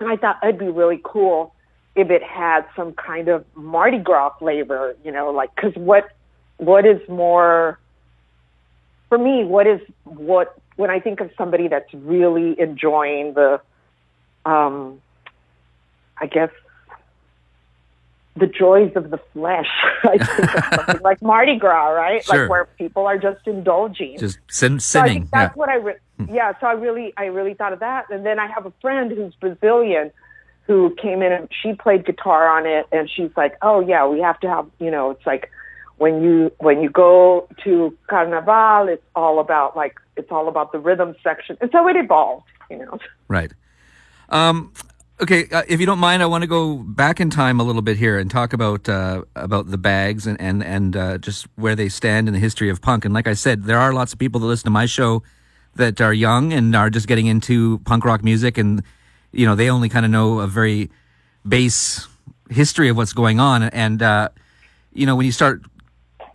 and 0.00 0.08
I 0.08 0.16
thought 0.16 0.38
it'd 0.42 0.58
be 0.58 0.68
really 0.68 1.00
cool 1.04 1.54
if 1.94 2.10
it 2.10 2.22
had 2.22 2.66
some 2.74 2.92
kind 2.94 3.28
of 3.28 3.44
Mardi 3.54 3.98
Gras 3.98 4.30
flavor 4.38 4.96
you 5.04 5.12
know 5.12 5.30
like 5.30 5.54
because 5.54 5.74
what 5.76 6.08
what 6.58 6.84
is 6.86 7.00
more 7.08 7.78
for 9.08 9.18
me 9.18 9.44
what 9.44 9.66
is 9.66 9.80
what 10.04 10.56
when 10.76 10.90
I 10.90 10.98
think 11.00 11.20
of 11.20 11.30
somebody 11.38 11.68
that's 11.68 11.92
really 11.94 12.58
enjoying 12.60 13.34
the 13.34 13.60
um 14.44 15.00
I 16.18 16.26
guess 16.26 16.50
the 18.36 18.46
joys 18.46 18.92
of 18.96 19.10
the 19.10 19.18
flesh. 19.32 19.68
I 20.04 20.18
think 20.18 21.02
like 21.02 21.22
Mardi 21.22 21.56
Gras, 21.56 21.90
right? 21.90 22.24
Sure. 22.24 22.40
Like 22.40 22.50
where 22.50 22.64
people 22.64 23.06
are 23.06 23.18
just 23.18 23.46
indulging. 23.46 24.18
Just 24.18 24.38
sin- 24.48 24.80
so 24.80 25.00
sinning. 25.00 25.22
think 25.22 25.30
that's 25.30 25.54
yeah. 25.54 25.58
what 25.58 25.68
I 25.68 25.76
re- 25.76 25.94
yeah. 26.30 26.52
So 26.60 26.66
I 26.66 26.72
really 26.72 27.12
I 27.16 27.26
really 27.26 27.54
thought 27.54 27.72
of 27.72 27.80
that, 27.80 28.10
and 28.10 28.26
then 28.26 28.38
I 28.38 28.46
have 28.48 28.66
a 28.66 28.72
friend 28.80 29.10
who's 29.10 29.34
Brazilian 29.36 30.10
who 30.66 30.94
came 31.00 31.22
in 31.22 31.30
and 31.30 31.48
she 31.62 31.74
played 31.74 32.06
guitar 32.06 32.48
on 32.48 32.66
it, 32.66 32.86
and 32.90 33.08
she's 33.08 33.30
like, 33.36 33.56
oh 33.62 33.80
yeah, 33.80 34.06
we 34.06 34.20
have 34.20 34.40
to 34.40 34.48
have 34.48 34.66
you 34.78 34.90
know, 34.90 35.10
it's 35.10 35.26
like 35.26 35.50
when 35.96 36.22
you 36.22 36.50
when 36.58 36.82
you 36.82 36.90
go 36.90 37.48
to 37.62 37.96
Carnaval, 38.08 38.88
it's 38.88 39.04
all 39.14 39.38
about 39.38 39.76
like 39.76 39.94
it's 40.16 40.30
all 40.30 40.48
about 40.48 40.72
the 40.72 40.78
rhythm 40.78 41.14
section, 41.22 41.56
and 41.60 41.70
so 41.70 41.86
it 41.88 41.96
evolved, 41.96 42.46
you 42.70 42.78
know. 42.78 42.98
Right. 43.28 43.52
Um, 44.30 44.72
okay, 45.20 45.46
uh, 45.52 45.62
if 45.68 45.80
you 45.80 45.86
don't 45.86 45.98
mind, 45.98 46.22
I 46.22 46.26
want 46.26 46.42
to 46.42 46.48
go 46.48 46.76
back 46.76 47.20
in 47.20 47.30
time 47.30 47.60
a 47.60 47.62
little 47.62 47.82
bit 47.82 47.96
here 47.96 48.18
and 48.18 48.30
talk 48.30 48.52
about 48.52 48.88
uh, 48.88 49.22
about 49.34 49.70
the 49.70 49.78
bags 49.78 50.26
and 50.26 50.40
and 50.40 50.62
and 50.62 50.96
uh, 50.96 51.18
just 51.18 51.46
where 51.56 51.74
they 51.76 51.88
stand 51.88 52.28
in 52.28 52.34
the 52.34 52.40
history 52.40 52.68
of 52.68 52.80
punk. 52.80 53.04
And 53.04 53.14
like 53.14 53.26
I 53.26 53.34
said, 53.34 53.64
there 53.64 53.78
are 53.78 53.92
lots 53.92 54.12
of 54.12 54.18
people 54.18 54.40
that 54.40 54.46
listen 54.46 54.64
to 54.64 54.70
my 54.70 54.86
show 54.86 55.22
that 55.76 56.00
are 56.00 56.12
young 56.12 56.52
and 56.52 56.74
are 56.76 56.90
just 56.90 57.08
getting 57.08 57.26
into 57.26 57.78
punk 57.80 58.04
rock 58.04 58.22
music, 58.22 58.58
and 58.58 58.82
you 59.32 59.46
know 59.46 59.54
they 59.54 59.70
only 59.70 59.88
kind 59.88 60.04
of 60.04 60.10
know 60.10 60.40
a 60.40 60.46
very 60.46 60.90
base 61.46 62.06
history 62.50 62.88
of 62.88 62.96
what's 62.96 63.12
going 63.12 63.40
on. 63.40 63.62
And 63.62 64.02
uh, 64.02 64.28
you 64.92 65.06
know 65.06 65.16
when 65.16 65.26
you 65.26 65.32
start 65.32 65.62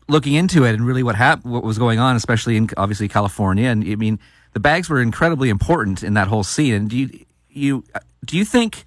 looking 0.08 0.34
into 0.34 0.66
it 0.66 0.74
and 0.74 0.86
really 0.86 1.04
what 1.04 1.16
hap- 1.16 1.46
what 1.46 1.64
was 1.64 1.78
going 1.78 2.00
on, 2.00 2.16
especially 2.16 2.58
in 2.58 2.70
obviously 2.78 3.08
California. 3.08 3.70
And 3.70 3.84
I 3.84 3.96
mean, 3.96 4.20
the 4.54 4.60
bags 4.60 4.90
were 4.90 5.02
incredibly 5.02 5.50
important 5.50 6.04
in 6.04 6.16
that 6.16 6.28
whole 6.28 6.44
scene. 6.44 6.74
And 6.74 6.94
you 6.94 7.26
you 7.50 7.84
do 8.26 8.38
you 8.38 8.46
think? 8.46 8.86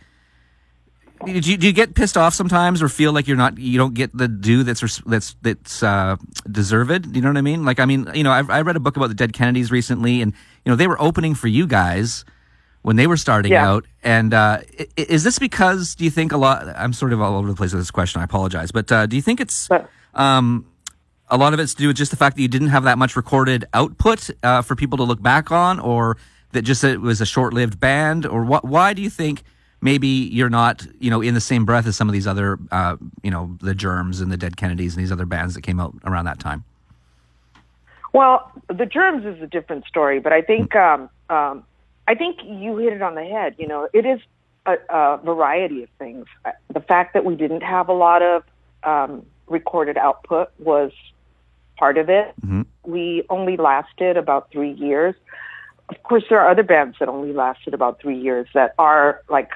Do 1.25 1.31
you, 1.31 1.57
do 1.57 1.67
you 1.69 1.73
get 1.73 1.95
pissed 1.95 2.17
off 2.17 2.35
sometimes, 2.35 2.83
or 2.83 2.89
feel 2.89 3.13
like 3.13 3.29
you're 3.29 3.37
not 3.37 3.57
you 3.57 3.79
don't 3.79 3.95
get 3.95 4.17
the 4.17 4.27
due 4.27 4.65
that's 4.65 5.01
that's 5.07 5.37
that's 5.41 5.81
uh, 5.83 6.17
deserved? 6.51 7.15
You 7.15 7.23
know 7.23 7.29
what 7.29 7.37
I 7.37 7.43
mean? 7.43 7.65
Like, 7.65 7.79
I 7.79 7.85
mean, 7.85 8.09
you 8.13 8.25
know, 8.25 8.33
I've, 8.33 8.51
I 8.51 8.63
read 8.63 8.75
a 8.75 8.81
book 8.81 8.97
about 8.97 9.07
the 9.07 9.15
Dead 9.15 9.33
Kennedys 9.33 9.71
recently, 9.71 10.21
and 10.21 10.33
you 10.65 10.71
know, 10.71 10.75
they 10.75 10.89
were 10.89 11.01
opening 11.01 11.37
for 11.37 11.47
you 11.47 11.69
guys 11.69 12.25
when 12.83 12.97
they 12.97 13.07
were 13.07 13.17
starting 13.17 13.53
Yeah. 13.53 13.71
out. 13.71 13.87
And 14.03 14.35
uh, 14.35 14.63
is 14.97 15.23
this 15.23 15.39
because 15.39 15.95
do 15.95 16.03
you 16.03 16.11
think 16.11 16.33
a 16.33 16.37
lot? 16.37 16.67
I'm 16.75 16.93
sort 16.93 17.13
of 17.13 17.21
all 17.21 17.37
over 17.37 17.47
the 17.49 17.55
place 17.55 17.73
with 17.73 17.81
this 17.83 17.93
question. 17.93 18.21
I 18.21 18.25
apologize, 18.25 18.73
but 18.73 18.91
uh, 18.91 19.07
do 19.07 19.15
you 19.15 19.23
think 19.23 19.41
it's 19.41 19.69
um, 20.15 20.67
a 21.29 21.37
lot 21.37 21.55
of 21.55 21.61
it's 21.61 21.75
to 21.75 21.83
do 21.83 21.87
with 21.87 21.97
just 21.97 22.11
the 22.11 22.17
fact 22.17 22.35
that 22.35 22.43
you 22.43 22.49
didn't 22.49 22.69
have 22.69 22.83
that 22.83 22.99
much 22.99 23.15
recorded 23.15 23.65
output 23.73 24.29
uh, 24.43 24.63
for 24.63 24.75
people 24.75 24.99
to 24.99 25.05
look 25.05 25.23
back 25.23 25.53
on, 25.53 25.79
or 25.79 26.17
that 26.53 26.63
just 26.63 26.85
it 26.85 27.01
was 27.01 27.21
a 27.21 27.27
short-lived 27.27 27.79
band, 27.81 28.27
or 28.27 28.45
what? 28.45 28.65
Why 28.65 28.95
do 28.95 29.03
you 29.03 29.11
think 29.11 29.43
maybe 29.81 30.07
you're 30.07 30.51
not, 30.51 30.87
you 31.01 31.11
know, 31.11 31.21
in 31.21 31.35
the 31.35 31.41
same 31.41 31.65
breath 31.65 31.87
as 31.87 31.97
some 31.97 32.09
of 32.09 32.13
these 32.13 32.27
other, 32.27 32.59
uh, 32.71 32.97
you 33.23 33.31
know, 33.31 33.57
the 33.61 33.75
Germs 33.75 34.21
and 34.21 34.31
the 34.31 34.37
Dead 34.37 34.57
Kennedys 34.57 34.95
and 34.95 35.03
these 35.03 35.11
other 35.13 35.27
bands 35.27 35.55
that 35.55 35.63
came 35.63 35.81
out 35.81 35.95
around 36.05 36.25
that 36.27 36.39
time? 36.39 36.65
Well, 38.13 38.53
the 38.69 38.85
germs 38.85 39.25
is 39.25 39.41
a 39.43 39.47
different 39.47 39.87
story, 39.87 40.21
but 40.21 40.33
I 40.35 40.43
think 40.43 40.77
um, 40.77 41.09
um, 41.31 41.65
I 42.07 42.15
think 42.15 42.41
you 42.45 42.77
hit 42.77 42.93
it 42.93 43.03
on 43.03 43.15
the 43.15 43.25
head. 43.25 43.55
You 43.59 43.67
know, 43.67 43.89
it 43.93 44.05
is 44.05 44.21
a, 44.67 44.77
a 44.91 45.17
variety 45.25 45.83
of 45.83 45.89
things. 45.99 46.27
Uh, 46.45 46.51
The 46.73 46.81
fact 46.81 47.15
that 47.15 47.25
we 47.25 47.35
didn't 47.37 47.63
have 47.63 47.89
a 47.89 47.95
lot 47.95 48.23
of 48.23 48.45
um, 48.83 49.25
recorded 49.47 49.97
output 49.97 50.51
was 50.59 50.93
part 51.79 51.97
of 51.97 52.11
it. 52.11 52.35
Mhm. 52.47 52.67
We 52.85 53.25
only 53.31 53.57
lasted 53.57 54.17
about 54.17 54.51
three 54.51 54.73
years. 54.73 55.15
Of 55.89 56.03
course, 56.03 56.25
there 56.29 56.41
are 56.41 56.51
other 56.51 56.63
bands 56.63 56.97
that 57.01 57.09
only 57.09 57.33
lasted 57.33 57.75
about 57.75 58.01
three 58.01 58.19
years 58.19 58.49
that 58.55 58.75
are 58.79 59.21
like, 59.29 59.51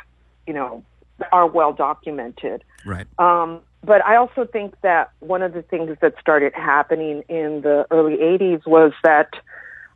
you 0.47 0.52
know, 0.52 0.85
are 1.33 1.47
well 1.47 1.73
documented. 1.73 2.62
Right. 2.85 3.06
Um, 3.18 3.61
but 3.85 4.04
I 4.04 4.16
also 4.16 4.45
think 4.45 4.75
that 4.83 5.12
one 5.21 5.42
of 5.42 5.52
the 5.52 5.62
things 5.62 5.97
that 6.00 6.14
started 6.21 6.52
happening 6.54 7.23
in 7.28 7.62
the 7.62 7.87
early 7.90 8.16
80s 8.16 8.66
was 8.66 8.92
that 9.04 9.30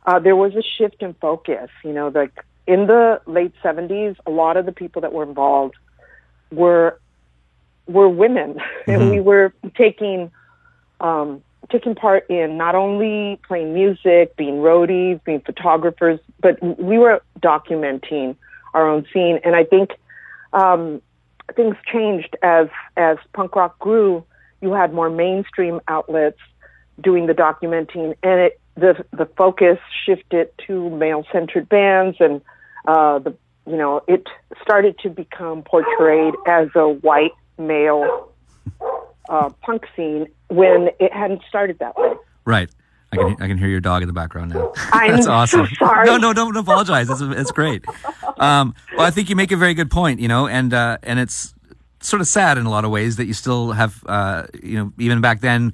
uh, 0.05 0.19
there 0.19 0.35
was 0.35 0.55
a 0.55 0.63
shift 0.77 1.01
in 1.01 1.13
focus. 1.15 1.69
You 1.83 1.93
know, 1.93 2.07
like 2.07 2.33
in 2.67 2.87
the 2.87 3.21
late 3.25 3.53
70s, 3.63 4.15
a 4.25 4.31
lot 4.31 4.57
of 4.57 4.65
the 4.65 4.71
people 4.71 5.01
that 5.01 5.13
were 5.13 5.23
involved 5.23 5.75
were 6.51 6.99
were 7.87 8.07
women, 8.07 8.59
and 8.87 9.09
we 9.09 9.19
were 9.19 9.53
taking 9.75 10.31
um, 11.01 11.43
taking 11.69 11.95
part 11.95 12.29
in 12.29 12.57
not 12.57 12.75
only 12.75 13.39
playing 13.47 13.73
music, 13.73 14.35
being 14.35 14.55
roadies, 14.55 15.23
being 15.23 15.41
photographers, 15.41 16.19
but 16.41 16.61
we 16.79 16.97
were 16.97 17.21
documenting 17.39 18.35
our 18.73 18.89
own 18.89 19.05
scene. 19.13 19.39
And 19.43 19.55
I 19.55 19.63
think 19.63 19.91
um, 20.53 21.01
things 21.55 21.75
changed 21.91 22.35
as 22.41 22.67
as 22.97 23.17
punk 23.33 23.55
rock 23.55 23.77
grew. 23.79 24.23
You 24.61 24.73
had 24.73 24.93
more 24.93 25.09
mainstream 25.09 25.81
outlets 25.87 26.39
doing 26.99 27.27
the 27.27 27.33
documenting, 27.33 28.15
and 28.23 28.41
it 28.41 28.59
the 28.75 29.03
the 29.11 29.25
focus 29.37 29.79
shifted 30.05 30.49
to 30.67 30.89
male 30.89 31.25
centered 31.31 31.69
bands, 31.69 32.17
and 32.19 32.41
uh, 32.87 33.19
the 33.19 33.35
you 33.67 33.77
know 33.77 34.01
it 34.07 34.27
started 34.61 34.97
to 34.99 35.09
become 35.09 35.63
portrayed 35.63 36.33
as 36.47 36.69
a 36.75 36.89
white 36.89 37.33
male 37.57 38.30
uh, 39.31 39.49
punk 39.61 39.85
scene 39.95 40.27
when 40.49 40.89
it 40.99 41.11
hadn't 41.13 41.41
started 41.47 41.79
that 41.79 41.97
way. 41.97 42.13
Right. 42.45 42.69
I 43.13 43.17
can, 43.17 43.35
I 43.41 43.47
can 43.47 43.57
hear 43.57 43.67
your 43.67 43.81
dog 43.81 44.03
in 44.03 44.07
the 44.07 44.13
background 44.13 44.53
now. 44.53 44.71
That's 44.93 45.25
so 45.25 45.31
awesome. 45.31 45.67
sorry. 45.79 46.05
No, 46.05 46.17
no, 46.17 46.33
don't 46.33 46.55
apologize. 46.55 47.09
It's, 47.09 47.21
it's 47.21 47.51
great. 47.51 47.83
Um, 48.37 48.73
well, 48.95 49.05
I 49.05 49.11
think 49.11 49.29
you 49.29 49.35
make 49.35 49.51
a 49.51 49.57
very 49.57 49.73
good 49.73 49.89
point, 49.91 50.19
you 50.19 50.27
know, 50.27 50.47
and, 50.47 50.73
uh, 50.73 50.97
and 51.03 51.19
it's 51.19 51.53
sort 52.01 52.21
of 52.21 52.27
sad 52.27 52.57
in 52.57 52.65
a 52.65 52.69
lot 52.69 52.85
of 52.85 52.91
ways 52.91 53.17
that 53.17 53.25
you 53.25 53.33
still 53.33 53.71
have, 53.71 54.03
uh, 54.05 54.47
you 54.61 54.77
know, 54.77 54.93
even 54.97 55.19
back 55.19 55.41
then 55.41 55.73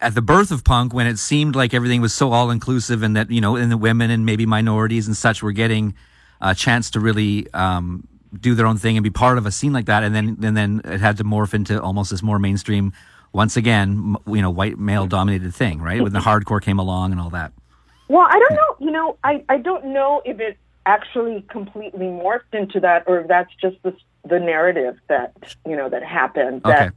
at 0.00 0.14
the 0.14 0.22
birth 0.22 0.50
of 0.50 0.62
punk 0.62 0.92
when 0.92 1.06
it 1.06 1.18
seemed 1.18 1.56
like 1.56 1.72
everything 1.72 2.00
was 2.00 2.14
so 2.14 2.32
all 2.32 2.50
inclusive 2.50 3.02
and 3.02 3.16
that, 3.16 3.30
you 3.30 3.40
know, 3.40 3.56
and 3.56 3.72
the 3.72 3.78
women 3.78 4.10
and 4.10 4.26
maybe 4.26 4.44
minorities 4.44 5.06
and 5.06 5.16
such 5.16 5.42
were 5.42 5.52
getting 5.52 5.94
a 6.40 6.54
chance 6.54 6.90
to 6.90 7.00
really, 7.00 7.52
um, 7.54 8.06
do 8.38 8.54
their 8.54 8.66
own 8.66 8.76
thing 8.76 8.96
and 8.96 9.04
be 9.04 9.10
part 9.10 9.38
of 9.38 9.46
a 9.46 9.50
scene 9.50 9.72
like 9.72 9.86
that. 9.86 10.02
And 10.02 10.14
then, 10.14 10.38
and 10.42 10.56
then 10.56 10.80
it 10.84 11.00
had 11.00 11.16
to 11.18 11.24
morph 11.24 11.54
into 11.54 11.80
almost 11.80 12.10
this 12.10 12.22
more 12.22 12.38
mainstream, 12.38 12.92
once 13.32 13.56
again, 13.56 14.16
you 14.26 14.42
know, 14.42 14.50
white 14.50 14.78
male 14.78 15.06
dominated 15.06 15.54
thing, 15.54 15.80
right? 15.80 16.02
When 16.02 16.12
the 16.12 16.20
hardcore 16.20 16.62
came 16.62 16.78
along 16.78 17.12
and 17.12 17.20
all 17.20 17.30
that. 17.30 17.52
Well, 18.08 18.26
I 18.28 18.38
don't 18.38 18.54
know. 18.54 18.86
You 18.86 18.90
know, 18.90 19.16
I, 19.22 19.44
I 19.48 19.58
don't 19.58 19.86
know 19.86 20.22
if 20.24 20.40
it 20.40 20.56
actually 20.86 21.44
completely 21.50 22.06
morphed 22.06 22.54
into 22.54 22.80
that, 22.80 23.04
or 23.06 23.20
if 23.20 23.28
that's 23.28 23.50
just 23.60 23.76
the 23.82 23.94
the 24.28 24.38
narrative 24.40 24.98
that 25.08 25.32
you 25.66 25.76
know 25.76 25.88
that 25.88 26.02
happened. 26.02 26.62
Okay. 26.64 26.90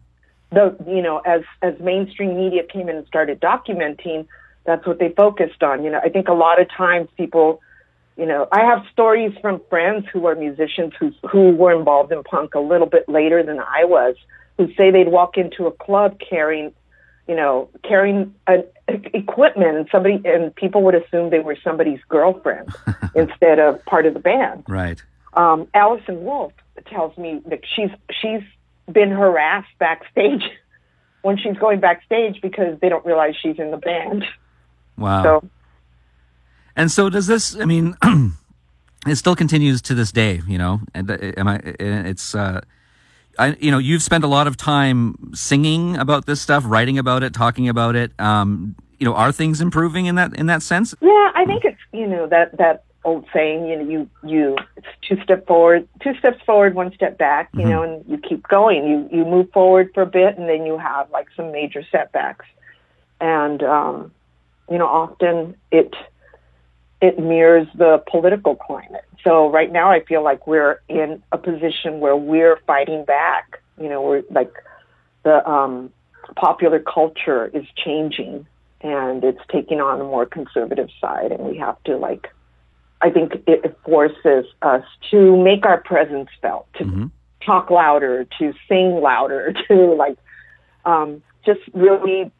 That 0.51 0.77
the 0.77 0.91
you 0.91 1.01
know 1.01 1.19
as 1.19 1.41
as 1.61 1.77
mainstream 1.79 2.37
media 2.37 2.63
came 2.63 2.89
in 2.89 2.95
and 2.95 3.07
started 3.07 3.41
documenting, 3.41 4.27
that's 4.65 4.85
what 4.87 4.99
they 4.99 5.09
focused 5.09 5.63
on. 5.63 5.83
You 5.83 5.91
know, 5.91 5.99
I 6.03 6.09
think 6.09 6.27
a 6.29 6.33
lot 6.33 6.61
of 6.61 6.69
times 6.69 7.09
people, 7.17 7.61
you 8.21 8.27
know, 8.27 8.47
I 8.51 8.59
have 8.59 8.85
stories 8.93 9.33
from 9.41 9.59
friends 9.67 10.05
who 10.13 10.27
are 10.27 10.35
musicians 10.35 10.93
who 10.99 11.11
who 11.27 11.49
were 11.55 11.75
involved 11.75 12.11
in 12.11 12.21
punk 12.21 12.53
a 12.53 12.59
little 12.59 12.85
bit 12.85 13.09
later 13.09 13.41
than 13.41 13.59
I 13.59 13.83
was, 13.83 14.15
who 14.57 14.71
say 14.75 14.91
they'd 14.91 15.07
walk 15.07 15.37
into 15.37 15.65
a 15.65 15.71
club 15.71 16.19
carrying 16.19 16.71
you 17.27 17.35
know, 17.35 17.69
carrying 17.83 18.35
an 18.45 18.63
equipment 18.87 19.75
and 19.75 19.87
somebody 19.91 20.21
and 20.23 20.53
people 20.55 20.83
would 20.83 20.93
assume 20.93 21.31
they 21.31 21.39
were 21.39 21.57
somebody's 21.63 21.99
girlfriend 22.09 22.69
instead 23.15 23.57
of 23.57 23.83
part 23.85 24.05
of 24.05 24.13
the 24.13 24.19
band. 24.19 24.65
Right. 24.67 25.01
Um, 25.33 25.67
Allison 25.73 26.23
Wolfe 26.23 26.53
tells 26.85 27.17
me 27.17 27.41
that 27.47 27.61
she's 27.75 27.89
she's 28.21 28.43
been 28.91 29.09
harassed 29.09 29.75
backstage 29.79 30.43
when 31.23 31.37
she's 31.37 31.57
going 31.57 31.79
backstage 31.79 32.39
because 32.39 32.79
they 32.81 32.89
don't 32.89 33.05
realize 33.05 33.33
she's 33.41 33.57
in 33.57 33.71
the 33.71 33.77
band. 33.77 34.25
Wow. 34.95 35.23
So 35.23 35.49
And 36.75 36.91
so 36.91 37.09
does 37.09 37.27
this, 37.27 37.55
I 37.55 37.65
mean, 37.65 37.95
it 39.07 39.15
still 39.15 39.35
continues 39.35 39.81
to 39.83 39.93
this 39.93 40.11
day, 40.11 40.41
you 40.47 40.57
know, 40.57 40.81
and 40.93 41.09
uh, 41.09 41.17
am 41.37 41.47
I, 41.47 41.57
it's, 41.63 42.35
uh, 42.35 42.61
I, 43.39 43.55
you 43.59 43.71
know, 43.71 43.77
you've 43.77 44.03
spent 44.03 44.23
a 44.23 44.27
lot 44.27 44.47
of 44.47 44.57
time 44.57 45.31
singing 45.33 45.97
about 45.97 46.25
this 46.25 46.41
stuff, 46.41 46.63
writing 46.65 46.97
about 46.97 47.23
it, 47.23 47.33
talking 47.33 47.69
about 47.69 47.95
it. 47.95 48.11
Um, 48.19 48.75
you 48.99 49.05
know, 49.05 49.15
are 49.15 49.31
things 49.31 49.61
improving 49.61 50.05
in 50.05 50.15
that, 50.15 50.35
in 50.35 50.45
that 50.47 50.61
sense? 50.61 50.93
yeah, 51.01 51.31
I 51.33 51.45
think 51.45 51.65
it's 51.65 51.79
you 51.91 52.05
know 52.05 52.27
that 52.27 52.57
that 52.57 52.83
old 53.03 53.25
saying, 53.33 53.67
you 53.67 53.77
know, 53.77 53.89
you 53.89 54.09
you 54.23 54.57
it's 54.75 54.87
two 55.07 55.21
step 55.23 55.47
forward, 55.47 55.87
two 56.03 56.13
steps 56.19 56.41
forward, 56.45 56.75
one 56.75 56.93
step 56.93 57.17
back, 57.17 57.49
you 57.53 57.65
know, 57.65 57.81
and 57.81 58.05
you 58.07 58.17
keep 58.17 58.47
going. 58.47 58.85
You 58.85 59.09
you 59.11 59.25
move 59.25 59.51
forward 59.51 59.89
for 59.93 60.03
a 60.03 60.05
bit, 60.05 60.37
and 60.37 60.47
then 60.47 60.65
you 60.65 60.77
have 60.77 61.09
like 61.09 61.27
some 61.35 61.51
major 61.51 61.83
setbacks, 61.91 62.45
and 63.19 63.63
um, 63.63 64.11
you 64.69 64.77
know, 64.77 64.87
often 64.87 65.55
it 65.71 65.93
it 67.01 67.19
mirrors 67.19 67.67
the 67.75 68.03
political 68.09 68.55
climate. 68.55 69.05
So 69.23 69.49
right 69.49 69.71
now, 69.71 69.91
I 69.91 70.03
feel 70.03 70.23
like 70.23 70.45
we're 70.47 70.81
in 70.87 71.21
a 71.31 71.37
position 71.37 71.99
where 71.99 72.15
we're 72.15 72.57
fighting 72.67 73.05
back. 73.05 73.61
You 73.79 73.89
know, 73.89 74.01
we're 74.01 74.23
like 74.29 74.53
the 75.23 75.47
um, 75.49 75.91
popular 76.35 76.79
culture 76.79 77.47
is 77.47 77.65
changing 77.83 78.45
and 78.81 79.23
it's 79.23 79.41
taking 79.51 79.79
on 79.79 80.01
a 80.01 80.03
more 80.03 80.25
conservative 80.25 80.89
side, 80.99 81.31
and 81.31 81.43
we 81.43 81.57
have 81.57 81.81
to 81.83 81.97
like. 81.97 82.27
I 83.03 83.09
think 83.09 83.33
it 83.47 83.75
forces 83.83 84.45
us 84.61 84.83
to 85.09 85.35
make 85.35 85.65
our 85.65 85.81
presence 85.81 86.29
felt, 86.39 86.67
to 86.75 87.09
talk 87.43 87.71
louder, 87.71 88.27
to 88.37 88.53
sing 88.69 89.01
louder, 89.01 89.53
to 89.67 89.75
like 89.95 90.17
um, 90.85 91.23
just 91.43 91.61
really 91.73 92.31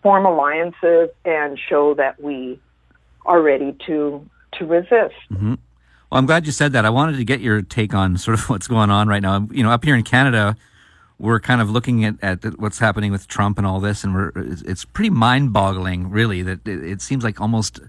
form 0.00 0.24
alliances 0.24 1.10
and 1.24 1.58
show 1.58 1.94
that 1.94 2.22
we 2.22 2.60
are 3.26 3.40
ready 3.40 3.76
to 3.86 4.28
to 4.54 4.64
resist. 4.64 5.14
Mm-hmm. 5.30 5.54
Well, 6.10 6.18
I'm 6.18 6.26
glad 6.26 6.46
you 6.46 6.52
said 6.52 6.72
that. 6.72 6.84
I 6.84 6.90
wanted 6.90 7.16
to 7.18 7.24
get 7.24 7.40
your 7.40 7.60
take 7.62 7.94
on 7.94 8.16
sort 8.16 8.38
of 8.38 8.48
what's 8.50 8.66
going 8.66 8.90
on 8.90 9.08
right 9.08 9.22
now. 9.22 9.46
You 9.50 9.62
know, 9.62 9.70
up 9.70 9.84
here 9.84 9.94
in 9.94 10.02
Canada, 10.02 10.56
we're 11.18 11.40
kind 11.40 11.60
of 11.60 11.70
looking 11.70 12.04
at, 12.04 12.16
at 12.22 12.58
what's 12.58 12.78
happening 12.78 13.12
with 13.12 13.28
Trump 13.28 13.58
and 13.58 13.66
all 13.66 13.80
this, 13.80 14.04
and 14.04 14.14
we're 14.14 14.32
it's, 14.36 14.62
it's 14.62 14.84
pretty 14.84 15.10
mind 15.10 15.52
boggling, 15.52 16.10
really, 16.10 16.42
that 16.42 16.66
it, 16.66 16.84
it 16.84 17.02
seems 17.02 17.24
like 17.24 17.40
almost 17.40 17.80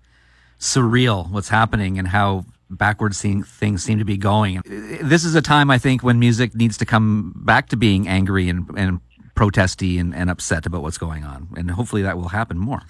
surreal 0.59 1.29
what's 1.31 1.49
happening 1.49 1.97
and 1.97 2.09
how 2.09 2.45
backwards 2.69 3.17
seeing 3.17 3.43
things 3.43 3.83
seem 3.83 3.97
to 3.99 4.05
be 4.05 4.17
going. 4.17 4.61
This 4.65 5.23
is 5.23 5.35
a 5.35 5.41
time, 5.41 5.71
I 5.71 5.77
think, 5.77 6.03
when 6.03 6.19
music 6.19 6.53
needs 6.53 6.77
to 6.77 6.85
come 6.85 7.33
back 7.35 7.69
to 7.69 7.77
being 7.77 8.07
angry 8.07 8.49
and, 8.49 8.69
and 8.77 8.99
protesty 9.35 9.97
and, 9.97 10.13
and 10.13 10.29
upset 10.29 10.65
about 10.65 10.81
what's 10.81 10.97
going 10.97 11.23
on. 11.23 11.47
And 11.55 11.71
hopefully 11.71 12.01
that 12.03 12.17
will 12.17 12.29
happen 12.29 12.57
more. 12.57 12.81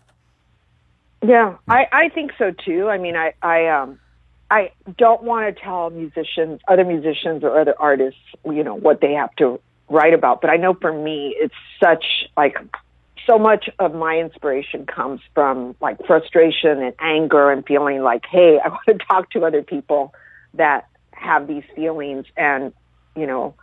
Yeah, 1.22 1.58
I, 1.68 1.88
I 1.92 2.10
think 2.10 2.32
so 2.38 2.52
too. 2.52 2.88
I 2.88 2.98
mean, 2.98 3.16
I, 3.16 3.34
I, 3.42 3.68
um, 3.68 4.00
I 4.50 4.72
don't 4.98 5.24
want 5.24 5.54
to 5.54 5.62
tell 5.62 5.90
musicians, 5.90 6.62
other 6.68 6.86
musicians 6.86 7.44
or 7.44 7.60
other 7.60 7.76
artists, 7.78 8.20
you 8.46 8.64
know, 8.64 8.76
what 8.76 9.02
they 9.02 9.14
have 9.14 9.36
to 9.36 9.60
write 9.90 10.14
about. 10.14 10.42
But 10.42 10.50
I 10.50 10.56
know 10.56 10.74
for 10.74 10.94
me, 10.94 11.36
it's 11.38 11.54
such 11.84 12.06
like 12.38 12.58
so 13.28 13.38
much 13.38 13.70
of 13.80 13.94
my 13.94 14.18
inspiration 14.18 14.86
comes 14.86 15.22
from 15.34 15.76
like 15.82 15.98
frustration 16.08 16.82
and 16.82 16.94
anger 17.00 17.52
and 17.52 17.66
feeling 17.66 18.02
like, 18.02 18.26
hey, 18.26 18.60
I 18.64 18.70
want 18.70 18.86
to 18.88 18.98
talk 18.98 19.30
to 19.32 19.46
other 19.46 19.62
people 19.62 20.14
that 20.54 20.88
have 21.12 21.48
these 21.48 21.64
feelings 21.76 22.26
and, 22.38 22.74
you 23.16 23.28
know, 23.28 23.56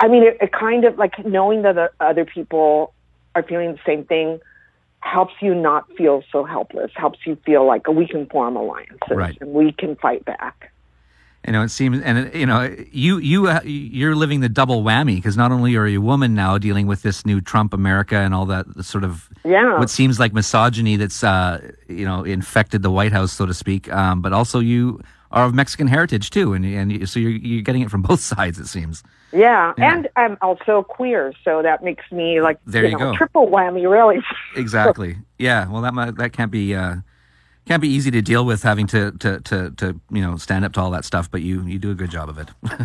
I 0.00 0.08
mean, 0.08 0.24
it, 0.24 0.38
it 0.40 0.52
kind 0.52 0.84
of 0.84 0.98
like 0.98 1.24
knowing 1.24 1.62
that 1.62 1.74
the 1.76 1.90
other 2.00 2.24
people 2.24 2.92
are 3.34 3.42
feeling 3.42 3.72
the 3.72 3.80
same 3.86 4.04
thing 4.04 4.40
helps 5.02 5.34
you 5.40 5.54
not 5.54 5.84
feel 5.96 6.22
so 6.32 6.44
helpless, 6.44 6.90
helps 6.96 7.18
you 7.26 7.36
feel 7.44 7.66
like 7.66 7.86
we 7.88 8.06
can 8.06 8.26
form 8.26 8.56
alliances 8.56 8.98
Right. 9.10 9.36
and 9.40 9.52
we 9.52 9.72
can 9.72 9.96
fight 9.96 10.24
back. 10.24 10.72
You 11.46 11.52
know, 11.52 11.62
it 11.62 11.70
seems, 11.70 12.00
and 12.02 12.32
you 12.32 12.46
know, 12.46 12.72
you 12.92 13.18
you 13.18 13.48
uh, 13.48 13.60
you're 13.64 14.14
living 14.14 14.40
the 14.40 14.48
double 14.48 14.84
whammy 14.84 15.16
because 15.16 15.36
not 15.36 15.50
only 15.50 15.74
are 15.74 15.88
you 15.88 15.98
a 15.98 16.04
woman 16.04 16.34
now 16.34 16.56
dealing 16.56 16.86
with 16.86 17.02
this 17.02 17.26
new 17.26 17.40
Trump 17.40 17.74
America 17.74 18.14
and 18.16 18.32
all 18.32 18.46
that 18.46 18.64
sort 18.84 19.02
of 19.02 19.28
Yeah. 19.44 19.76
what 19.80 19.90
seems 19.90 20.20
like 20.20 20.32
misogyny 20.32 20.94
that's 20.96 21.24
uh, 21.24 21.72
you 21.88 22.04
know 22.04 22.22
infected 22.22 22.82
the 22.82 22.92
White 22.92 23.10
House, 23.12 23.32
so 23.32 23.44
to 23.44 23.54
speak, 23.54 23.92
um, 23.92 24.22
but 24.22 24.32
also 24.32 24.60
you 24.60 25.00
are 25.32 25.44
of 25.46 25.54
Mexican 25.54 25.86
heritage 25.86 26.30
too, 26.30 26.52
and 26.52 26.64
and 26.64 27.08
so 27.08 27.18
you're 27.20 27.30
you're 27.32 27.62
getting 27.62 27.82
it 27.82 27.90
from 27.90 28.02
both 28.10 28.20
sides, 28.20 28.58
it 28.58 28.66
seems. 28.66 29.02
Yeah. 29.32 29.72
Yeah. 29.78 29.92
And 29.94 30.08
I'm 30.16 30.36
also 30.42 30.82
queer, 30.82 31.32
so 31.42 31.62
that 31.62 31.82
makes 31.82 32.04
me 32.12 32.40
like 32.42 32.58
There 32.66 32.84
you 32.84 32.92
know, 32.92 33.12
go. 33.12 33.16
triple 33.16 33.48
whammy 33.48 33.90
really. 33.90 34.20
Exactly. 34.56 35.16
Yeah. 35.38 35.68
Well, 35.70 35.80
that 35.82 35.94
might, 35.94 36.16
that 36.16 36.32
can't 36.34 36.50
be 36.50 36.74
uh, 36.74 36.96
can't 37.66 37.80
be 37.80 37.88
easy 37.88 38.10
to 38.10 38.20
deal 38.20 38.44
with 38.44 38.62
having 38.62 38.86
to 38.88 39.12
to 39.12 39.40
to, 39.40 39.70
to 39.70 40.00
you 40.10 40.20
know 40.22 40.36
stand 40.36 40.64
up 40.64 40.72
to 40.74 40.80
all 40.80 40.90
that 40.90 41.04
stuff. 41.04 41.30
But 41.30 41.40
you 41.42 41.62
you 41.62 41.78
do 41.78 41.90
a 41.90 41.94
good 41.94 42.10
job 42.10 42.28
of 42.28 42.36
it. 42.38 42.48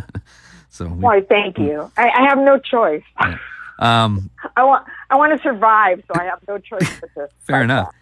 so 0.70 0.86
we- 0.86 0.92
Why, 1.04 1.22
thank 1.22 1.58
you. 1.58 1.92
I, 1.98 2.10
I 2.10 2.22
have 2.30 2.38
no 2.38 2.58
choice. 2.60 3.04
um, 3.80 4.30
I 4.56 4.64
want 4.64 4.88
I 5.10 5.16
want 5.18 5.36
to 5.36 5.44
survive, 5.44 6.02
so 6.08 6.20
I 6.20 6.26
have 6.26 6.40
no 6.48 6.58
choice 6.58 6.90
but 7.02 7.14
to. 7.16 7.30
Fair 7.40 7.62
enough. 7.64 7.94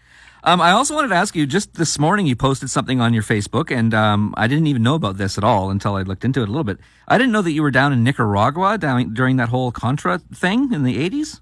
Um, 0.47 0.61
I 0.61 0.71
also 0.71 0.93
wanted 0.93 1.07
to 1.07 1.15
ask 1.15 1.35
you 1.35 1.47
just 1.47 1.73
this 1.73 1.97
morning 1.97 2.27
you 2.27 2.35
posted 2.35 2.69
something 2.69 3.01
on 3.01 3.15
your 3.15 3.23
Facebook, 3.23 3.75
and 3.75 3.95
um, 3.95 4.31
I 4.37 4.45
didn't 4.45 4.67
even 4.67 4.83
know 4.83 4.93
about 4.93 5.17
this 5.17 5.39
at 5.39 5.43
all 5.43 5.71
until 5.71 5.95
I 5.95 6.03
looked 6.03 6.23
into 6.23 6.41
it 6.41 6.43
a 6.43 6.51
little 6.51 6.63
bit. 6.63 6.77
I 7.07 7.17
didn't 7.17 7.33
know 7.33 7.41
that 7.41 7.51
you 7.51 7.63
were 7.63 7.71
down 7.71 7.91
in 7.91 8.03
Nicaragua 8.03 8.77
down, 8.77 9.11
during 9.15 9.37
that 9.37 9.49
whole 9.49 9.71
Contra 9.71 10.19
thing 10.19 10.71
in 10.71 10.83
the 10.83 10.97
80s. 10.97 11.39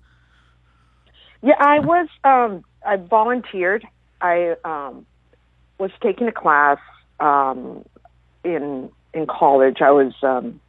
Yeah, 1.41 1.55
I 1.60 1.79
was. 1.79 2.07
Um, 2.24 2.63
I 2.86 2.95
volunteered. 2.95 3.86
I 4.22 4.55
um, 4.63 5.05
was 5.79 5.91
taking 6.01 6.29
a 6.29 6.31
class 6.31 6.77
um, 7.19 7.83
in 8.45 8.89
in 9.13 9.27
college. 9.27 9.81
I 9.81 9.91
was 9.91 10.13
um, 10.24 10.62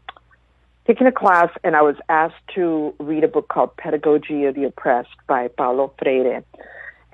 taking 0.88 1.06
a 1.06 1.12
class, 1.12 1.50
and 1.62 1.76
I 1.76 1.82
was 1.82 1.94
asked 2.08 2.48
to 2.56 2.94
read 2.98 3.22
a 3.22 3.28
book 3.28 3.46
called 3.46 3.76
Pedagogy 3.76 4.46
of 4.46 4.56
the 4.56 4.64
Oppressed 4.64 5.14
by 5.28 5.46
Paulo 5.46 5.92
Freire. 6.00 6.42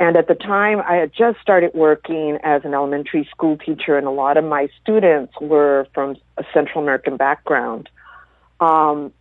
And 0.00 0.16
at 0.16 0.28
the 0.28 0.34
time, 0.34 0.80
I 0.88 0.94
had 0.94 1.12
just 1.12 1.40
started 1.42 1.72
working 1.74 2.38
as 2.42 2.64
an 2.64 2.72
elementary 2.72 3.28
school 3.30 3.58
teacher, 3.58 3.98
and 3.98 4.06
a 4.06 4.10
lot 4.10 4.38
of 4.38 4.44
my 4.44 4.70
students 4.80 5.34
were 5.42 5.86
from 5.92 6.16
a 6.38 6.44
Central 6.54 6.82
American 6.82 7.18
background. 7.18 7.90
Um, 8.60 9.12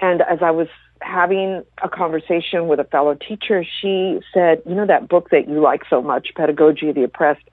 and 0.00 0.22
as 0.22 0.38
I 0.40 0.52
was 0.52 0.68
having 1.02 1.62
a 1.82 1.90
conversation 1.90 2.66
with 2.66 2.80
a 2.80 2.84
fellow 2.84 3.14
teacher, 3.14 3.62
she 3.62 4.18
said, 4.32 4.62
You 4.64 4.74
know, 4.74 4.86
that 4.86 5.06
book 5.06 5.28
that 5.32 5.50
you 5.50 5.60
like 5.60 5.82
so 5.90 6.00
much, 6.00 6.28
Pedagogy 6.34 6.88
of 6.88 6.94
the 6.94 7.04
Oppressed, 7.04 7.44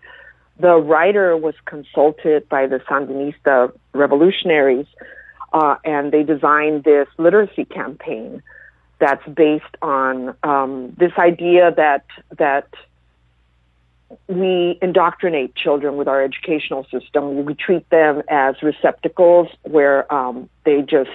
the 0.58 0.76
writer 0.78 1.36
was 1.36 1.56
consulted 1.66 2.48
by 2.48 2.66
the 2.68 2.78
Sandinista 2.90 3.74
revolutionaries, 3.94 4.88
uh, 5.52 5.76
and 5.84 6.14
they 6.14 6.24
designed 6.24 6.86
this 6.86 7.10
literacy 7.18 7.66
campaign 7.66 8.42
that's 9.00 9.28
based 9.28 9.78
on 9.82 10.36
um, 10.44 10.96
this 10.98 11.12
idea 11.18 11.74
that 11.76 12.06
that 12.38 12.68
we 14.28 14.78
indoctrinate 14.82 15.56
children 15.56 15.98
with 15.98 16.08
our 16.08 16.22
educational 16.24 16.86
system. 16.86 17.46
We 17.46 17.56
treat 17.56 17.90
them 17.90 18.22
as 18.30 18.62
receptacles 18.62 19.48
where 19.64 20.12
um, 20.14 20.50
they 20.66 20.82
just 20.82 21.10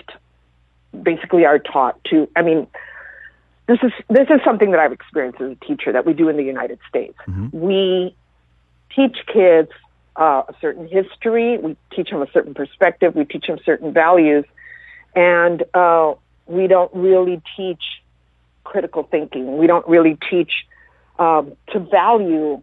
basically 1.03 1.45
are 1.45 1.59
taught 1.59 2.03
to. 2.05 2.29
I 2.37 2.43
mean, 2.43 2.67
this 3.67 3.79
is 3.83 3.93
this 4.09 4.29
is 4.31 4.41
something 4.45 4.71
that 4.73 4.81
I've 4.81 4.93
experienced 4.93 5.41
as 5.41 5.53
a 5.53 5.65
teacher 5.65 5.93
that 5.93 6.07
we 6.07 6.13
do 6.15 6.29
in 6.29 6.37
the 6.37 6.45
United 6.45 6.79
States. 6.89 7.19
We 7.53 8.15
teach 8.95 9.19
kids 9.33 9.71
uh, 10.17 10.43
a 10.49 10.55
certain 10.61 10.89
history. 10.89 11.59
We 11.59 11.77
teach 11.95 12.11
them 12.11 12.23
a 12.23 12.31
certain 12.33 12.55
perspective. 12.55 13.15
We 13.15 13.25
teach 13.25 13.47
them 13.47 13.59
certain 13.65 13.93
values, 13.93 14.45
and 15.15 15.63
uh, 15.75 16.15
we 16.49 16.67
don't 16.67 16.93
really 16.95 17.41
teach 17.57 17.83
critical 18.65 19.03
thinking. 19.05 19.59
We 19.59 19.67
don't 19.67 19.87
really 19.87 20.19
teach 20.29 20.67
um, 21.19 21.53
to 21.73 21.79
value 21.79 22.63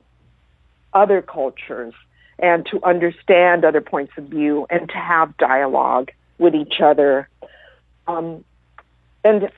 other 0.93 1.21
cultures 1.21 1.93
and 2.39 2.65
to 2.67 2.83
understand 2.83 3.63
other 3.63 3.81
points 3.81 4.13
of 4.17 4.25
view 4.25 4.65
and 4.69 4.89
to 4.89 4.95
have 4.95 5.37
dialogue 5.37 6.11
with 6.37 6.53
each 6.53 6.81
other. 6.81 7.29
Um, 8.07 8.43
and 9.23 9.49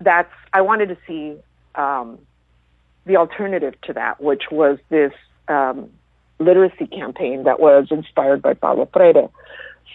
that's, 0.00 0.32
I 0.52 0.62
wanted 0.62 0.88
to 0.88 0.96
see 1.06 1.36
um, 1.74 2.18
the 3.06 3.16
alternative 3.16 3.74
to 3.82 3.92
that, 3.92 4.22
which 4.22 4.44
was 4.50 4.78
this 4.88 5.12
um, 5.48 5.90
literacy 6.38 6.86
campaign 6.86 7.44
that 7.44 7.60
was 7.60 7.88
inspired 7.90 8.42
by 8.42 8.54
Paulo 8.54 8.88
Freire. 8.92 9.28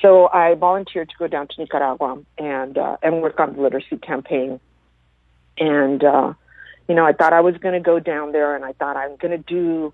So 0.01 0.29
I 0.32 0.56
volunteered 0.56 1.10
to 1.10 1.15
go 1.18 1.27
down 1.27 1.48
to 1.48 1.62
Nicaragua 1.62 2.22
and 2.38 2.77
uh, 2.77 2.98
and 3.01 3.22
work 3.22 3.39
on 3.39 3.56
the 3.56 3.62
literacy 3.62 3.98
campaign. 3.98 4.60
And 5.58 6.04
uh, 6.04 6.34
you 6.88 6.95
know, 6.95 7.06
I 7.06 7.13
thought 7.13 7.34
I 7.34 7.41
was 7.41 7.58
going 7.58 7.74
to 7.74 7.80
go 7.80 8.00
down 8.00 8.32
there, 8.32 8.56
and 8.56 8.63
I 8.63 8.74
thought 8.74 8.97
I'm 8.97 9.15
going 9.17 9.32
to 9.32 9.38
do 9.38 9.93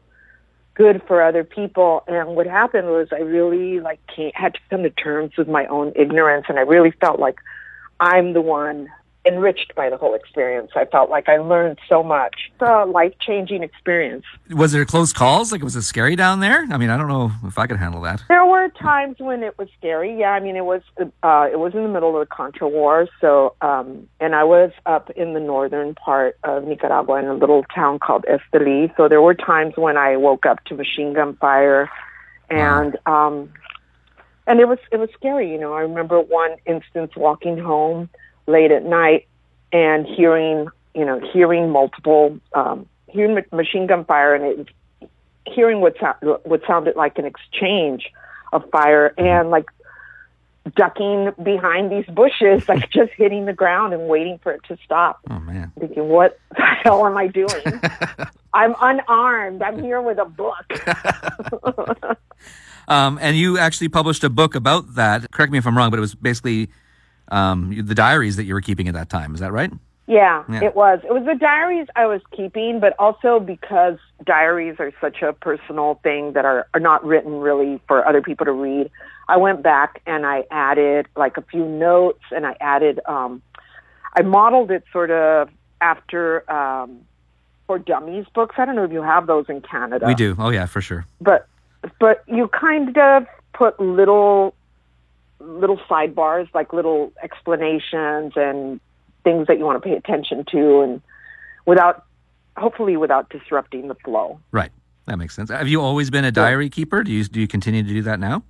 good 0.76 1.02
for 1.08 1.22
other 1.22 1.44
people. 1.44 2.04
And 2.08 2.36
what 2.36 2.46
happened 2.46 2.88
was 2.88 3.08
I 3.12 3.20
really 3.20 3.80
like 3.80 4.00
came, 4.08 4.32
had 4.36 4.54
to 4.54 4.60
come 4.70 4.84
to 4.84 4.90
terms 4.90 5.32
with 5.38 5.48
my 5.48 5.66
own 5.68 5.94
ignorance, 5.96 6.46
and 6.50 6.60
I 6.60 6.62
really 6.64 6.92
felt 6.92 7.20
like 7.20 7.40
I'm 8.00 8.34
the 8.34 8.42
one 8.42 8.90
enriched 9.26 9.74
by 9.76 9.90
the 9.90 9.98
whole 9.98 10.14
experience. 10.14 10.72
I 10.76 10.86
felt 10.86 11.10
like 11.10 11.28
I 11.28 11.38
learned 11.38 11.80
so 11.90 12.04
much. 12.04 12.52
It's 12.54 12.62
a 12.62 12.86
life 12.86 13.14
changing 13.20 13.64
experience. 13.64 14.24
Was 14.52 14.72
there 14.72 14.86
close 14.86 15.12
calls? 15.12 15.52
Like, 15.52 15.64
was 15.64 15.76
it 15.76 15.82
scary 15.82 16.16
down 16.16 16.40
there? 16.40 16.66
I 16.70 16.78
mean, 16.78 16.90
I 16.90 16.98
don't 16.98 17.08
know 17.08 17.32
if 17.46 17.58
I 17.58 17.68
could 17.68 17.78
handle 17.78 18.02
that. 18.02 18.24
There 18.28 18.46
were 18.46 18.70
times 18.70 19.18
when 19.20 19.44
it 19.44 19.58
was 19.58 19.68
scary. 19.78 20.20
Yeah, 20.20 20.32
I 20.32 20.40
mean, 20.40 20.56
it 20.56 20.66
was 20.66 20.82
uh, 21.00 21.48
it 21.52 21.60
was 21.60 21.74
in 21.74 21.84
the 21.84 21.90
middle 21.90 22.20
of 22.20 22.28
the 22.28 22.34
Contra 22.34 22.68
War, 22.68 23.08
so 23.20 23.56
um, 23.62 24.08
and 24.20 24.36
I 24.36 24.44
was 24.44 24.72
up 24.86 25.10
in 25.12 25.34
the 25.34 25.40
northern 25.40 25.96
part 25.96 26.38
of 26.44 26.64
Nicaragua 26.66 27.20
in 27.20 27.26
a 27.26 27.34
little 27.34 27.64
town 27.74 28.00
called 28.00 28.26
Esteli. 28.30 28.96
So 28.98 29.08
there 29.08 29.22
were 29.22 29.34
times 29.34 29.74
when 29.76 29.98
I 29.98 30.18
woke 30.18 30.46
up 30.46 30.64
to 30.66 30.76
machine 30.76 31.14
gun 31.14 31.36
fire, 31.38 31.90
and 32.50 32.98
um, 33.06 33.50
and 34.48 34.60
it 34.60 34.68
was 34.68 34.80
it 34.92 34.98
was 34.98 35.10
scary. 35.16 35.52
You 35.52 35.60
know, 35.60 35.74
I 35.74 35.82
remember 35.82 36.20
one 36.20 36.56
instance 36.66 37.14
walking 37.16 37.58
home 37.58 38.10
late 38.48 38.72
at 38.72 38.84
night 38.86 39.28
and 39.72 40.06
hearing 40.06 40.68
you 40.94 41.06
know 41.06 41.20
hearing 41.34 41.70
multiple 41.70 42.38
um, 42.54 42.86
hearing 43.08 43.38
machine 43.52 43.88
gun 43.88 44.06
fire 44.06 44.34
and 44.36 44.44
it 44.46 45.10
hearing 45.46 45.82
what 45.82 45.96
so- 46.00 46.40
what 46.44 46.62
sounded 46.68 46.96
like 46.96 47.18
an 47.18 47.26
exchange 47.26 48.12
of 48.54 48.68
fire 48.72 49.14
and 49.18 49.50
like 49.50 49.66
ducking 50.76 51.32
behind 51.44 51.92
these 51.92 52.06
bushes 52.08 52.68
like 52.68 52.90
just 52.92 53.12
hitting 53.14 53.46
the 53.46 53.54
ground 53.54 53.94
and 53.94 54.08
waiting 54.08 54.40
for 54.40 54.52
it 54.52 54.62
to 54.68 54.76
stop 54.84 55.20
Oh 55.30 55.40
man. 55.40 55.72
thinking 55.80 56.08
what 56.08 56.40
the 56.56 56.64
hell 56.64 57.06
am 57.06 57.16
i 57.18 57.28
doing 57.28 57.50
i'm 58.54 58.74
unarmed 58.82 59.62
i'm 59.62 59.84
here 59.84 60.02
with 60.02 60.18
a 60.18 60.26
book 60.26 62.18
Um, 62.88 63.18
and 63.20 63.36
you 63.36 63.58
actually 63.58 63.90
published 63.90 64.24
a 64.24 64.30
book 64.30 64.54
about 64.54 64.94
that. 64.94 65.32
Correct 65.32 65.52
me 65.52 65.58
if 65.58 65.66
I'm 65.66 65.76
wrong, 65.76 65.90
but 65.90 65.98
it 65.98 66.02
was 66.02 66.14
basically 66.14 66.70
um, 67.30 67.74
the 67.86 67.96
diaries 67.96 68.36
that 68.36 68.44
you 68.44 68.54
were 68.54 68.62
keeping 68.62 68.88
at 68.88 68.94
that 68.94 69.10
time. 69.10 69.34
Is 69.34 69.40
that 69.42 69.52
right? 69.52 69.72
Yeah, 70.08 70.44
Yeah. 70.48 70.64
it 70.64 70.76
was. 70.76 71.00
It 71.04 71.12
was 71.12 71.26
the 71.26 71.34
diaries 71.34 71.88
I 71.96 72.06
was 72.06 72.22
keeping, 72.32 72.80
but 72.80 72.94
also 73.00 73.40
because 73.40 73.98
diaries 74.24 74.76
are 74.80 74.92
such 75.02 75.24
a 75.24 75.34
personal 75.34 75.96
thing 76.04 76.34
that 76.34 76.46
are, 76.46 76.68
are 76.76 76.80
not 76.80 77.04
written 77.04 77.40
really 77.40 77.80
for 77.88 78.08
other 78.08 78.22
people 78.22 78.46
to 78.46 78.52
read. 78.52 78.92
I 79.28 79.38
went 79.38 79.64
back 79.64 80.02
and 80.06 80.24
I 80.26 80.44
added 80.52 81.08
like 81.16 81.38
a 81.38 81.42
few 81.42 81.66
notes 81.66 82.22
and 82.32 82.46
I 82.46 82.56
added, 82.62 83.00
um, 83.08 83.42
I 84.16 84.22
modeled 84.22 84.70
it 84.70 84.84
sort 84.94 85.10
of 85.10 85.50
after, 85.82 86.50
um, 86.52 87.00
for 87.66 87.80
dummies 87.80 88.28
books. 88.36 88.56
I 88.60 88.66
don't 88.66 88.76
know 88.76 88.84
if 88.84 88.92
you 88.92 89.02
have 89.02 89.26
those 89.26 89.46
in 89.50 89.62
Canada 89.62 90.06
We 90.06 90.14
do. 90.14 90.36
Oh 90.38 90.50
yeah, 90.52 90.68
for 90.68 90.82
sure. 90.82 91.08
but 91.20 91.48
but 92.00 92.24
you 92.28 92.48
kind 92.48 92.96
of 92.96 93.26
put 93.54 93.80
little 93.80 94.54
little 95.40 95.78
sidebars 95.90 96.48
like 96.54 96.74
little 96.74 97.12
explanations 97.22 98.34
and 98.36 98.80
things 99.24 99.48
that 99.48 99.58
you 99.58 99.66
want 99.66 99.82
to 99.82 99.88
pay 99.88 99.96
attention 99.96 100.46
to 100.52 100.82
and 100.82 101.02
without 101.66 102.06
hopefully 102.58 102.96
without 102.98 103.30
disrupting 103.30 103.88
the 103.88 103.96
flow 103.96 104.40
Right. 104.52 104.72
That 105.08 105.18
makes 105.18 105.36
sense. 105.36 105.52
Have 105.52 105.68
you 105.68 105.82
always 105.82 106.10
been 106.10 106.26
a 106.26 106.32
diary 106.32 106.68
keeper? 106.68 107.04
Do 107.04 107.12
you 107.12 107.24
do 107.26 107.40
you 107.40 107.48
continue 107.48 107.84
to 107.84 107.90
do 107.90 108.02
that 108.04 108.20
now? 108.20 108.44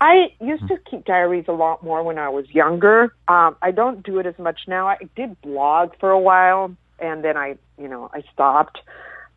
i 0.00 0.28
used 0.40 0.66
to 0.68 0.76
keep 0.90 1.04
diaries 1.04 1.44
a 1.48 1.52
lot 1.52 1.82
more 1.82 2.02
when 2.02 2.18
i 2.18 2.28
was 2.28 2.44
younger 2.50 3.14
um, 3.28 3.56
i 3.62 3.70
don't 3.70 4.04
do 4.04 4.18
it 4.18 4.26
as 4.26 4.38
much 4.38 4.60
now 4.66 4.86
i 4.86 4.98
did 5.14 5.40
blog 5.40 5.92
for 5.98 6.10
a 6.10 6.18
while 6.18 6.74
and 6.98 7.24
then 7.24 7.36
i 7.36 7.56
you 7.78 7.88
know 7.88 8.10
i 8.12 8.22
stopped 8.32 8.78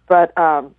but 0.08 0.38
um 0.38 0.76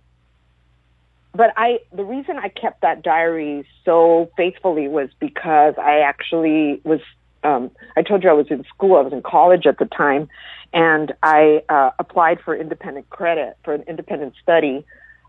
but 1.33 1.53
I 1.57 1.79
the 1.93 2.03
reason 2.03 2.37
I 2.37 2.49
kept 2.49 2.81
that 2.81 3.01
diary 3.03 3.65
so 3.85 4.29
faithfully 4.37 4.87
was 4.87 5.09
because 5.19 5.75
I 5.77 5.99
actually 5.99 6.81
was 6.83 6.99
um 7.43 7.71
I 7.95 8.01
told 8.01 8.23
you 8.23 8.29
I 8.29 8.33
was 8.33 8.47
in 8.49 8.63
school, 8.65 8.97
I 8.97 9.01
was 9.01 9.13
in 9.13 9.21
college 9.21 9.65
at 9.65 9.77
the 9.77 9.85
time 9.85 10.29
and 10.73 11.13
I 11.23 11.63
uh 11.69 11.91
applied 11.99 12.39
for 12.41 12.55
independent 12.55 13.09
credit 13.09 13.57
for 13.63 13.73
an 13.73 13.83
independent 13.87 14.33
study 14.41 14.85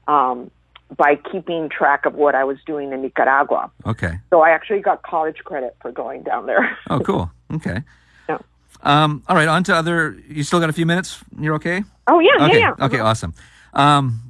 um 0.09 0.51
by 0.97 1.17
keeping 1.17 1.71
track 1.71 2.05
of 2.05 2.15
what 2.15 2.35
I 2.35 2.45
was 2.45 2.59
doing 2.67 2.93
in 2.93 3.01
Nicaragua. 3.01 3.71
Okay. 3.87 4.19
So 4.29 4.43
I 4.43 4.51
actually 4.51 4.81
got 4.81 5.03
college 5.03 5.39
credit 5.39 5.75
for 5.81 5.91
going 5.91 6.23
down 6.23 6.45
there. 6.47 6.77
Oh, 6.91 7.01
cool. 7.01 7.31
Okay. 7.55 7.81
Yeah. 8.29 8.39
Um, 8.83 9.23
all 9.27 9.35
right. 9.37 9.49
On 9.49 9.65
to 9.65 9.75
other. 9.75 10.15
You 10.29 10.43
still 10.43 10.61
got 10.61 10.69
a 10.69 10.73
few 10.75 10.85
minutes. 10.85 11.23
You're 11.39 11.55
okay. 11.55 11.83
Oh 12.09 12.19
yeah, 12.21 12.45
Okay. 12.45 12.59
yeah, 12.59 12.75
yeah. 12.79 12.85
Okay. 12.87 12.99
Awesome. 12.99 13.33
Um, 13.73 14.21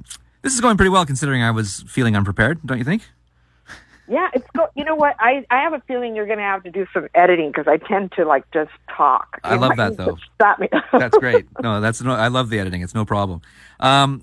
this 0.43 0.53
is 0.53 0.61
going 0.61 0.77
pretty 0.77 0.89
well 0.89 1.05
considering 1.05 1.41
I 1.41 1.51
was 1.51 1.83
feeling 1.87 2.15
unprepared. 2.15 2.59
Don't 2.65 2.77
you 2.77 2.83
think? 2.83 3.03
Yeah, 4.07 4.29
it's 4.33 4.45
go. 4.55 4.67
You 4.75 4.83
know 4.83 4.95
what? 4.95 5.15
I 5.19 5.45
I 5.49 5.61
have 5.61 5.71
a 5.73 5.79
feeling 5.87 6.13
you're 6.15 6.25
going 6.25 6.37
to 6.37 6.43
have 6.43 6.61
to 6.63 6.71
do 6.71 6.85
some 6.93 7.07
editing 7.15 7.49
because 7.51 7.67
I 7.67 7.77
tend 7.77 8.11
to 8.13 8.25
like 8.25 8.43
just 8.51 8.71
talk. 8.95 9.39
I 9.43 9.53
You 9.55 9.61
love 9.61 9.77
that, 9.77 9.95
though. 9.95 10.17
Stop 10.35 10.59
me. 10.59 10.67
That's 10.91 11.17
great. 11.17 11.45
No, 11.61 11.79
that's 11.79 12.01
no. 12.01 12.13
I 12.13 12.27
love 12.27 12.49
the 12.49 12.59
editing. 12.59 12.81
It's 12.81 12.93
no 12.93 13.05
problem. 13.05 13.41
Um, 13.79 14.21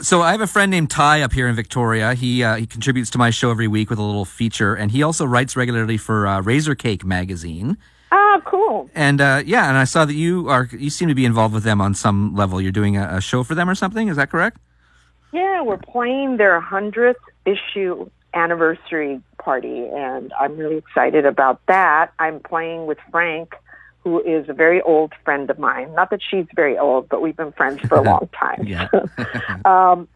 So 0.00 0.22
I 0.22 0.30
have 0.32 0.40
a 0.40 0.46
friend 0.46 0.70
named 0.70 0.88
Ty 0.88 1.20
up 1.20 1.34
here 1.34 1.46
in 1.46 1.54
Victoria. 1.54 2.14
He 2.14 2.42
uh, 2.42 2.56
he 2.56 2.66
contributes 2.66 3.10
to 3.10 3.18
my 3.18 3.28
show 3.28 3.50
every 3.50 3.68
week 3.68 3.90
with 3.90 3.98
a 3.98 4.02
little 4.02 4.24
feature, 4.24 4.74
and 4.74 4.90
he 4.90 5.02
also 5.02 5.26
writes 5.26 5.54
regularly 5.56 5.98
for 5.98 6.26
uh, 6.26 6.40
Razor 6.40 6.74
Cake 6.74 7.04
magazine. 7.04 7.76
Ah, 8.10 8.40
cool. 8.46 8.88
And 8.94 9.20
uh, 9.20 9.42
yeah, 9.44 9.68
and 9.68 9.76
I 9.76 9.84
saw 9.84 10.06
that 10.06 10.14
you 10.14 10.48
are 10.48 10.70
you 10.72 10.88
seem 10.88 11.08
to 11.08 11.14
be 11.14 11.26
involved 11.26 11.52
with 11.52 11.64
them 11.64 11.82
on 11.82 11.92
some 11.92 12.34
level. 12.34 12.62
You're 12.62 12.72
doing 12.72 12.96
a, 12.96 13.16
a 13.16 13.20
show 13.20 13.42
for 13.44 13.54
them 13.54 13.68
or 13.68 13.74
something. 13.74 14.08
Is 14.08 14.16
that 14.16 14.30
correct? 14.30 14.56
Yeah, 15.32 15.62
we're 15.62 15.78
playing 15.78 16.36
their 16.36 16.60
hundredth 16.60 17.20
issue 17.46 18.08
anniversary 18.34 19.20
party, 19.38 19.86
and 19.92 20.32
I'm 20.38 20.56
really 20.56 20.76
excited 20.76 21.26
about 21.26 21.60
that. 21.66 22.12
I'm 22.18 22.40
playing 22.40 22.86
with 22.86 22.98
Phranc, 23.10 23.52
who 24.04 24.20
is 24.20 24.48
a 24.48 24.52
very 24.52 24.80
old 24.82 25.12
friend 25.24 25.48
of 25.50 25.58
mine. 25.58 25.94
Not 25.94 26.10
that 26.10 26.20
she's 26.28 26.46
very 26.54 26.78
old, 26.78 27.08
but 27.08 27.22
we've 27.22 27.36
been 27.36 27.52
friends 27.52 27.80
for 27.80 27.96
a 27.96 28.02
long 28.02 28.28
time. 28.38 28.66
Um, 29.64 30.08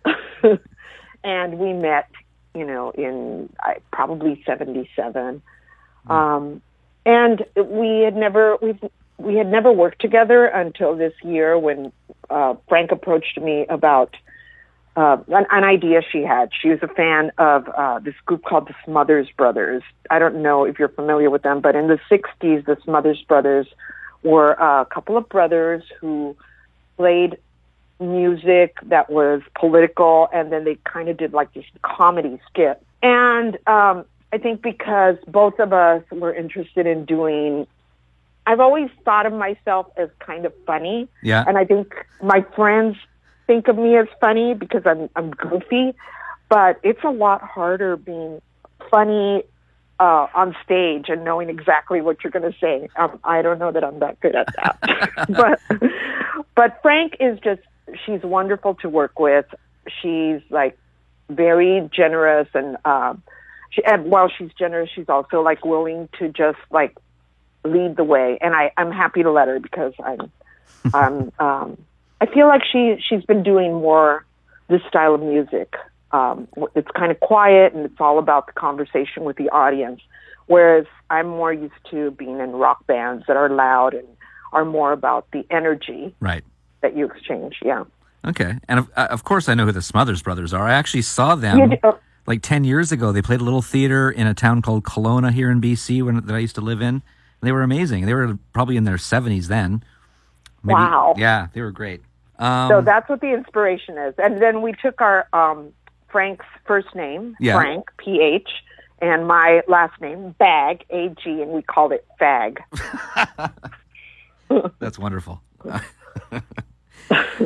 and 1.24 1.58
we 1.58 1.72
met, 1.72 2.08
you 2.54 2.64
know, 2.64 2.90
in 2.90 3.48
I, 3.60 3.76
probably 3.92 4.42
'77, 4.44 5.42
um, 6.08 6.62
and 7.04 7.44
we 7.56 8.00
had 8.00 8.16
never 8.16 8.56
we've, 8.60 8.82
we 9.18 9.36
had 9.36 9.50
never 9.50 9.72
worked 9.72 10.00
together 10.00 10.46
until 10.46 10.96
this 10.96 11.14
year 11.22 11.58
when 11.58 11.92
uh, 12.30 12.54
Phranc 12.68 12.92
approached 12.92 13.40
me 13.40 13.66
about 13.68 14.14
uh, 14.96 15.18
an, 15.28 15.46
an 15.50 15.64
idea 15.64 16.00
she 16.10 16.22
had. 16.22 16.50
She 16.58 16.68
was 16.70 16.78
a 16.82 16.88
fan 16.88 17.30
of 17.38 17.68
uh, 17.68 17.98
this 17.98 18.14
group 18.24 18.44
called 18.44 18.66
the 18.68 18.74
Smothers 18.84 19.28
Brothers. 19.36 19.82
I 20.10 20.18
don't 20.18 20.42
know 20.42 20.64
if 20.64 20.78
you're 20.78 20.88
familiar 20.88 21.28
with 21.30 21.42
them, 21.42 21.60
but 21.60 21.76
in 21.76 21.88
the 21.88 21.98
'60s, 22.10 22.64
the 22.64 22.76
Smothers 22.82 23.22
Brothers 23.28 23.66
were 24.22 24.52
a 24.52 24.86
couple 24.86 25.16
of 25.16 25.28
brothers 25.28 25.82
who 26.00 26.34
played 26.96 27.36
music 28.00 28.76
that 28.84 29.10
was 29.10 29.42
political, 29.58 30.28
and 30.32 30.50
then 30.50 30.64
they 30.64 30.76
kind 30.84 31.08
of 31.08 31.16
did 31.16 31.32
like 31.32 31.52
this 31.54 31.64
comedy 31.82 32.40
skit. 32.48 32.82
And 33.02 33.56
um, 33.66 34.04
I 34.32 34.38
think 34.38 34.62
because 34.62 35.16
both 35.28 35.58
of 35.60 35.72
us 35.72 36.02
were 36.10 36.34
interested 36.34 36.86
in 36.86 37.04
doing, 37.04 37.66
I've 38.46 38.60
always 38.60 38.90
thought 39.04 39.26
of 39.26 39.32
myself 39.32 39.86
as 39.96 40.08
kind 40.18 40.44
of 40.46 40.52
funny, 40.66 41.08
Yeah. 41.22 41.44
and 41.46 41.56
I 41.58 41.64
think 41.64 41.94
my 42.22 42.44
friends 42.54 42.96
think 43.46 43.68
of 43.68 43.76
me 43.76 43.96
as 43.96 44.06
funny 44.20 44.54
because 44.54 44.82
I'm 44.84 45.08
I'm 45.16 45.30
goofy, 45.30 45.94
but 46.48 46.78
it's 46.82 47.02
a 47.04 47.10
lot 47.10 47.42
harder 47.42 47.96
being 47.96 48.40
funny 48.90 49.44
uh, 49.98 50.26
on 50.34 50.54
stage 50.64 51.06
and 51.08 51.24
knowing 51.24 51.48
exactly 51.48 52.00
what 52.00 52.22
you're 52.22 52.30
going 52.30 52.50
to 52.50 52.58
say. 52.58 52.88
Um, 52.96 53.18
I 53.24 53.42
don't 53.42 53.58
know 53.58 53.72
that 53.72 53.82
I'm 53.82 53.98
that 54.00 54.20
good 54.20 54.34
at 54.34 54.48
that, 54.56 54.78
but 55.28 55.90
but 56.54 56.82
Phranc 56.82 57.16
is 57.20 57.38
just 57.40 57.62
she's 58.04 58.22
wonderful 58.22 58.74
to 58.76 58.88
work 58.88 59.18
with. 59.18 59.46
She's 60.02 60.40
like 60.50 60.78
very 61.28 61.88
generous 61.92 62.48
and 62.54 62.76
um, 62.84 63.22
she 63.70 63.84
and 63.84 64.10
while 64.10 64.28
she's 64.28 64.50
generous, 64.58 64.90
she's 64.94 65.08
also 65.08 65.42
like 65.42 65.64
willing 65.64 66.08
to 66.18 66.28
just 66.28 66.58
like 66.70 66.96
lead 67.64 67.96
the 67.96 68.04
way, 68.04 68.38
and 68.40 68.54
I 68.54 68.72
I'm 68.76 68.92
happy 68.92 69.22
to 69.22 69.30
let 69.30 69.48
her 69.48 69.60
because 69.60 69.92
I'm 70.02 70.32
I'm 70.94 71.32
um, 71.38 71.78
I 72.26 72.32
feel 72.32 72.46
like 72.48 72.62
she 72.70 72.96
she's 73.08 73.24
been 73.24 73.42
doing 73.42 73.74
more 73.74 74.24
this 74.68 74.80
style 74.88 75.14
of 75.14 75.22
music. 75.22 75.74
Um, 76.12 76.48
it's 76.74 76.90
kind 76.96 77.10
of 77.10 77.20
quiet 77.20 77.74
and 77.74 77.84
it's 77.84 78.00
all 78.00 78.18
about 78.18 78.46
the 78.46 78.52
conversation 78.52 79.24
with 79.24 79.36
the 79.36 79.48
audience, 79.50 80.00
whereas 80.46 80.86
I'm 81.10 81.28
more 81.28 81.52
used 81.52 81.74
to 81.90 82.10
being 82.12 82.40
in 82.40 82.52
rock 82.52 82.86
bands 82.86 83.24
that 83.28 83.36
are 83.36 83.48
loud 83.50 83.94
and 83.94 84.06
are 84.52 84.64
more 84.64 84.92
about 84.92 85.26
the 85.32 85.44
energy 85.50 86.14
Right. 86.20 86.44
that 86.80 86.96
you 86.96 87.06
exchange. 87.06 87.56
Yeah. 87.62 87.84
Okay. 88.24 88.54
And 88.68 88.78
of, 88.80 88.90
uh, 88.96 89.08
of 89.10 89.24
course, 89.24 89.48
I 89.48 89.54
know 89.54 89.66
who 89.66 89.72
the 89.72 89.82
Smothers 89.82 90.22
Brothers 90.22 90.54
are. 90.54 90.62
I 90.66 90.72
actually 90.74 91.02
saw 91.02 91.34
them 91.34 91.74
like 92.26 92.42
10 92.42 92.64
years 92.64 92.92
ago. 92.92 93.12
They 93.12 93.22
played 93.22 93.40
a 93.40 93.44
little 93.44 93.62
theater 93.62 94.10
in 94.10 94.26
a 94.26 94.34
town 94.34 94.62
called 94.62 94.84
Kelowna 94.84 95.32
here 95.32 95.50
in 95.50 95.60
BC 95.60 96.02
when, 96.02 96.24
that 96.24 96.34
I 96.34 96.38
used 96.38 96.54
to 96.54 96.60
live 96.60 96.80
in. 96.80 97.02
They 97.42 97.52
were 97.52 97.62
amazing. 97.62 98.06
They 98.06 98.14
were 98.14 98.38
probably 98.52 98.76
in 98.76 98.84
their 98.84 98.96
70s 98.96 99.46
then. 99.48 99.82
Wow. 100.64 101.14
Yeah, 101.16 101.48
they 101.52 101.60
were 101.60 101.70
great. 101.70 102.00
Um, 102.38 102.68
So 102.68 102.80
that's 102.80 103.08
what 103.08 103.20
the 103.20 103.32
inspiration 103.32 103.96
is. 103.98 104.14
And 104.18 104.40
then 104.40 104.62
we 104.62 104.72
took 104.72 105.00
our 105.00 105.28
um, 105.32 105.72
Phranc's 106.12 106.44
first 106.66 106.94
name, 106.94 107.36
Yeah. 107.40 107.54
Frank 107.54 107.84
P 107.98 108.20
H, 108.20 108.48
and 109.00 109.26
my 109.26 109.62
last 109.68 110.00
name 110.00 110.34
Bag 110.38 110.84
A 110.90 111.08
G, 111.22 111.42
and 111.42 111.50
we 111.50 111.62
called 111.62 111.92
it 111.92 112.06
Phag. 112.20 112.58
That's 114.78 114.98
wonderful. 114.98 115.42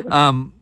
um, 0.09 0.53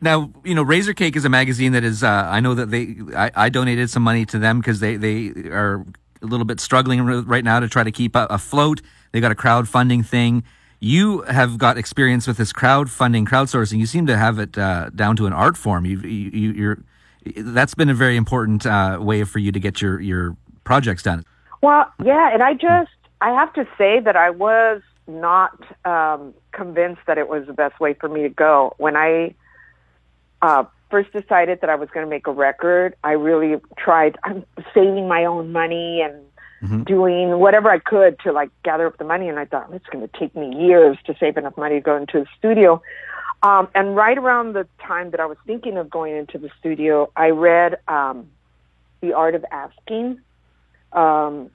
now 0.00 0.30
you 0.44 0.54
know 0.54 0.62
Razor 0.62 0.94
Cake 0.94 1.16
is 1.16 1.24
a 1.24 1.28
magazine 1.28 1.72
that 1.72 1.84
is. 1.84 2.02
Uh, 2.02 2.08
I 2.30 2.40
know 2.40 2.54
that 2.54 2.70
they. 2.70 2.96
I, 3.14 3.30
I 3.34 3.48
donated 3.48 3.90
some 3.90 4.02
money 4.02 4.26
to 4.26 4.38
them 4.38 4.58
because 4.60 4.80
they 4.80 4.96
they 4.96 5.28
are 5.48 5.86
a 6.22 6.26
little 6.26 6.46
bit 6.46 6.60
struggling 6.60 7.04
right 7.04 7.44
now 7.44 7.60
to 7.60 7.68
try 7.68 7.84
to 7.84 7.92
keep 7.92 8.12
afloat. 8.14 8.82
They 9.12 9.20
got 9.20 9.32
a 9.32 9.36
crowdfunding 9.36 10.04
thing. 10.04 10.44
You 10.78 11.22
have 11.22 11.58
got 11.58 11.78
experience 11.78 12.26
with 12.26 12.36
this 12.36 12.52
crowdfunding, 12.52 13.26
crowdsourcing. 13.26 13.78
You 13.78 13.86
seem 13.86 14.06
to 14.06 14.16
have 14.16 14.38
it 14.38 14.58
uh, 14.58 14.90
down 14.90 15.16
to 15.16 15.26
an 15.26 15.32
art 15.32 15.56
form. 15.56 15.86
You, 15.86 16.00
you, 16.00 16.52
you're. 16.52 16.78
That's 17.36 17.74
been 17.74 17.88
a 17.88 17.94
very 17.94 18.16
important 18.16 18.66
uh, 18.66 18.98
way 19.00 19.24
for 19.24 19.38
you 19.38 19.52
to 19.52 19.58
get 19.58 19.80
your 19.80 20.00
your 20.00 20.36
projects 20.64 21.02
done. 21.02 21.24
Well, 21.62 21.90
yeah, 22.04 22.32
and 22.32 22.42
I 22.42 22.54
just 22.54 22.90
I 23.20 23.30
have 23.30 23.52
to 23.54 23.66
say 23.78 24.00
that 24.00 24.16
I 24.16 24.30
was 24.30 24.82
not 25.08 25.58
um, 25.84 26.34
convinced 26.52 27.02
that 27.06 27.18
it 27.18 27.28
was 27.28 27.46
the 27.46 27.52
best 27.52 27.80
way 27.80 27.94
for 27.94 28.08
me 28.08 28.22
to 28.22 28.28
go 28.28 28.74
when 28.78 28.96
I 28.96 29.34
uh, 30.42 30.64
first 30.90 31.12
decided 31.12 31.60
that 31.60 31.70
I 31.70 31.76
was 31.76 31.88
going 31.90 32.04
to 32.04 32.10
make 32.10 32.26
a 32.26 32.32
record. 32.32 32.94
I 33.02 33.12
really 33.12 33.60
tried. 33.78 34.18
I'm 34.24 34.44
saving 34.74 35.08
my 35.08 35.24
own 35.24 35.52
money 35.52 36.02
and 36.02 36.22
doing 36.84 37.38
whatever 37.38 37.70
I 37.70 37.78
could 37.78 38.18
to 38.20 38.32
like 38.32 38.50
gather 38.64 38.86
up 38.86 38.98
the 38.98 39.04
money. 39.04 39.28
And 39.28 39.38
I 39.38 39.44
thought 39.44 39.72
it's 39.72 39.86
going 39.86 40.06
to 40.06 40.18
take 40.18 40.34
me 40.34 40.54
years 40.56 40.96
to 41.06 41.14
save 41.18 41.36
enough 41.36 41.56
money 41.56 41.76
to 41.76 41.80
go 41.80 41.96
into 41.96 42.20
the 42.20 42.26
studio. 42.38 42.82
Um, 43.42 43.68
and 43.74 43.94
right 43.94 44.16
around 44.16 44.54
the 44.54 44.66
time 44.84 45.10
that 45.10 45.20
I 45.20 45.26
was 45.26 45.36
thinking 45.46 45.76
of 45.76 45.90
going 45.90 46.16
into 46.16 46.38
the 46.38 46.50
studio, 46.58 47.10
I 47.16 47.28
read 47.30 47.78
um, 47.86 48.28
The 49.02 49.12
Art 49.12 49.34
of 49.34 49.44
Asking, 49.52 50.18
um, 50.92 51.50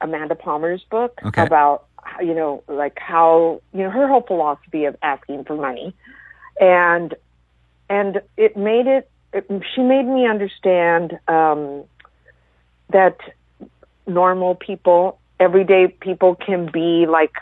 Amanda 0.00 0.34
Palmer's 0.34 0.84
book 0.90 1.20
Okay. 1.24 1.42
about 1.42 1.86
you 2.20 2.34
know 2.34 2.62
like 2.68 2.98
how 2.98 3.62
you 3.72 3.82
know 3.82 3.90
her 3.90 4.06
whole 4.08 4.22
philosophy 4.22 4.84
of 4.84 4.96
asking 5.02 5.44
for 5.44 5.56
money, 5.56 5.94
and 6.60 7.14
and 7.88 8.20
it 8.36 8.56
made 8.56 8.86
it. 8.86 9.10
it 9.32 9.46
she 9.74 9.82
made 9.82 10.06
me 10.06 10.26
understand 10.26 11.18
um, 11.28 11.84
that 12.90 13.16
normal 14.06 14.54
people, 14.54 15.18
everyday 15.40 15.88
people, 15.88 16.34
can 16.34 16.70
be 16.72 17.06
like 17.06 17.32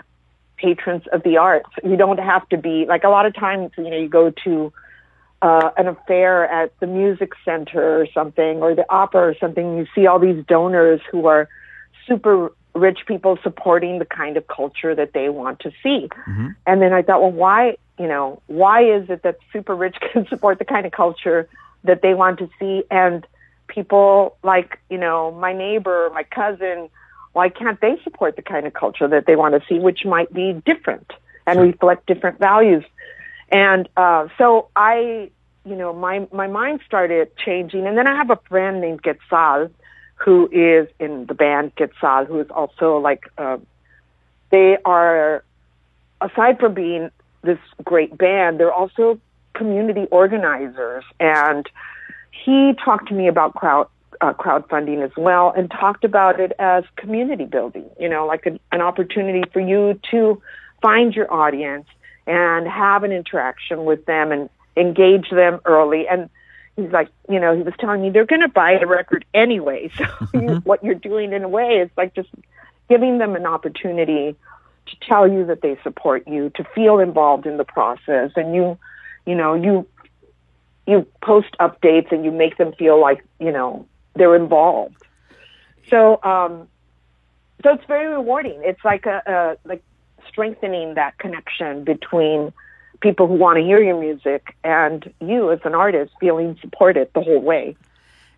patrons 0.57 1.03
of 1.13 1.23
the 1.23 1.37
arts. 1.37 1.69
You 1.83 1.97
don't 1.97 2.19
have 2.19 2.49
to 2.51 2.57
be 2.57 2.87
like 2.87 3.05
a 3.05 3.09
lot 3.09 3.27
of 3.27 3.35
times. 3.35 3.73
You 3.77 3.91
know, 3.91 3.99
you 3.99 4.09
go 4.09 4.33
to 4.45 4.73
uh, 5.43 5.71
an 5.77 5.89
affair 5.89 6.45
at 6.45 6.79
the 6.81 6.87
music 6.87 7.33
center 7.45 8.01
or 8.01 8.07
something, 8.15 8.63
or 8.63 8.75
the 8.75 8.87
opera 8.89 9.23
or 9.23 9.37
something. 9.39 9.77
You 9.77 9.87
see 9.95 10.07
all 10.07 10.19
these 10.19 10.45
donors 10.47 11.01
who 11.11 11.27
are 11.27 11.49
super 12.07 12.53
rich 12.75 13.01
people 13.07 13.39
supporting 13.43 13.99
the 13.99 14.05
kind 14.05 14.37
of 14.37 14.47
culture 14.47 14.95
that 14.95 15.13
they 15.13 15.29
want 15.29 15.61
to 15.61 15.73
see. 15.83 16.09
And 16.67 16.81
then 16.81 16.93
I 16.93 17.03
thought, 17.03 17.21
well, 17.21 17.33
why, 17.33 17.77
you 17.99 18.07
know, 18.07 18.41
why 18.47 18.85
is 18.85 19.11
it 19.11 19.23
that 19.25 19.39
super 19.53 19.75
rich 19.75 19.97
can 20.13 20.27
support 20.29 20.59
the 20.59 20.65
kind 20.65 20.87
of 20.87 20.93
culture 20.93 21.49
that 21.85 22.03
they 22.03 22.15
want 22.15 22.39
to 22.39 22.49
see 22.59 22.85
and 22.91 23.27
people 23.69 24.37
like, 24.43 24.79
you 24.91 24.99
know, 24.99 25.33
my 25.33 25.53
neighbor, 25.53 26.11
my 26.15 26.25
cousin, 26.25 26.89
why 27.33 27.49
can't 27.49 27.81
they 27.81 27.99
support 28.05 28.37
the 28.37 28.43
kind 28.43 28.67
of 28.67 28.75
culture 28.75 29.09
that 29.09 29.27
they 29.27 29.37
want 29.37 29.55
to 29.55 29.67
see, 29.69 29.79
which 29.79 30.05
might 30.05 30.33
be 30.33 30.53
different 30.67 31.13
and 31.47 31.61
reflect 31.61 32.07
different 32.07 32.39
values? 32.39 32.85
And 33.51 33.89
uh, 33.97 34.29
so 34.39 34.69
I, 34.77 35.31
you 35.65 35.77
know, 35.77 35.93
my 35.93 36.27
my 36.33 36.47
mind 36.47 36.81
started 36.87 37.37
changing, 37.37 37.87
and 37.87 37.97
then 37.97 38.07
I 38.07 38.17
have 38.17 38.31
a 38.31 38.39
friend 38.49 38.81
named 38.81 39.03
Quetzal, 39.03 39.71
who 40.17 40.49
is 40.51 40.89
in 40.99 41.27
the 41.27 41.35
band 41.35 41.75
Quetzal, 41.77 42.27
who 42.27 42.41
is 42.41 42.51
also 42.51 42.99
like, 42.99 43.25
uh, 43.39 43.59
they 44.51 44.77
are, 44.85 45.45
aside 46.21 46.59
from 46.61 46.75
being 46.75 47.11
this 47.43 47.59
great 47.83 48.17
band, 48.17 48.61
they're 48.61 48.73
also 48.73 49.19
community 49.55 50.07
organizers, 50.11 51.05
and 51.21 51.69
he 52.33 52.73
talked 52.85 53.09
to 53.09 53.15
me 53.15 53.29
about 53.29 53.55
crowd 53.55 53.89
uh, 54.21 54.33
crowdfunding 54.33 55.05
as 55.05 55.11
well, 55.17 55.53
and 55.57 55.71
talked 55.71 56.05
about 56.05 56.39
it 56.39 56.53
as 56.59 56.85
community 56.97 57.45
building. 57.45 57.89
You 57.99 58.09
know, 58.09 58.27
like 58.27 58.47
an, 58.47 58.59
an 58.71 58.81
opportunity 58.81 59.43
for 59.53 59.61
you 59.61 60.01
to 60.11 60.41
find 60.81 61.15
your 61.15 61.33
audience 61.33 61.87
and 62.27 62.67
have 62.69 63.05
an 63.05 63.13
interaction 63.13 63.85
with 63.85 64.05
them 64.07 64.33
and 64.33 64.49
engage 64.77 65.31
them 65.31 65.61
early. 65.65 66.07
And 66.09 66.31
he's 66.77 66.91
like, 66.91 67.09
you 67.29 67.41
know, 67.41 67.57
he 67.57 67.63
was 67.63 67.75
telling 67.79 68.03
me 68.03 68.11
they're 68.11 68.27
going 68.27 68.43
to 68.43 68.49
buy 68.49 68.73
a 68.73 68.87
record 68.87 69.25
anyway. 69.35 69.91
So 69.99 70.41
you, 70.41 70.55
what 70.65 70.83
you're 70.85 70.95
doing 70.95 71.33
in 71.33 71.43
a 71.43 71.49
way 71.49 71.79
is 71.79 71.91
like 71.97 72.15
just 72.15 72.29
giving 72.89 73.19
them 73.19 73.35
an 73.35 73.47
opportunity 73.47 74.37
to 74.87 74.97
tell 75.09 75.29
you 75.29 75.47
that 75.47 75.63
they 75.63 75.79
support 75.83 76.27
you, 76.27 76.51
to 76.51 76.65
feel 76.75 76.99
involved 76.99 77.47
in 77.47 77.57
the 77.57 77.65
process, 77.65 78.33
and 78.37 78.55
you, 78.55 78.79
you 79.27 79.35
know, 79.35 79.55
you 79.55 79.87
you 80.87 81.07
post 81.23 81.55
updates 81.61 82.13
and 82.13 82.25
you 82.25 82.31
make 82.31 82.57
them 82.59 82.73
feel 82.73 83.01
like 83.01 83.25
you 83.39 83.53
know 83.53 83.87
they're 84.15 84.37
involved. 84.37 84.97
So 85.89 86.23
um, 86.23 86.69
so 87.63 87.75
it's 87.75 87.85
very 87.87 88.09
rewarding. 88.09 88.61
It's 88.65 88.85
like 88.85 89.07
a, 89.07 89.23
a 89.27 89.69
like 89.69 89.83
strengthening 90.29 90.95
that 90.95 91.19
connection 91.19 91.85
between 91.85 92.53
people 93.01 93.27
who 93.27 93.35
want 93.35 93.59
to 93.59 93.63
hear 93.63 93.83
your 93.83 93.99
music 93.99 94.55
and 94.65 95.13
you 95.21 95.51
as 95.51 95.61
an 95.65 95.75
artist 95.75 96.13
feeling 96.21 96.57
supported 96.61 97.11
the 97.15 97.21
whole 97.21 97.41
way. 97.41 97.77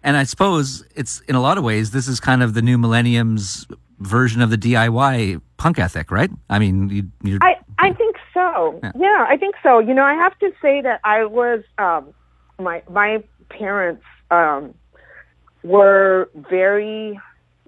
And 0.02 0.16
I 0.16 0.24
suppose 0.24 0.84
it's 0.94 1.20
in 1.20 1.34
a 1.34 1.40
lot 1.40 1.58
of 1.58 1.64
ways 1.64 1.92
this 1.92 2.08
is 2.08 2.20
kind 2.20 2.42
of 2.42 2.54
the 2.54 2.62
new 2.62 2.76
millennium's 2.76 3.66
version 4.00 4.42
of 4.42 4.50
the 4.50 4.58
DIY 4.58 5.40
punk 5.56 5.78
ethic, 5.78 6.10
right? 6.10 6.30
I 6.50 6.58
mean, 6.58 7.10
you, 7.22 7.38
I 7.40 7.56
I 7.78 7.92
think 7.92 8.16
so. 8.32 8.80
Yeah. 8.82 8.92
Yeah. 8.98 9.26
I 9.28 9.36
think 9.36 9.54
so. 9.62 9.78
You 9.78 9.94
know, 9.94 10.04
I 10.04 10.14
have 10.14 10.38
to 10.40 10.52
say 10.60 10.82
that 10.82 11.00
I 11.04 11.24
was 11.24 11.62
um, 11.78 12.12
my 12.58 12.82
my 12.90 13.22
parents 13.48 14.04
um, 14.30 14.74
were 15.62 16.28
very. 16.34 17.18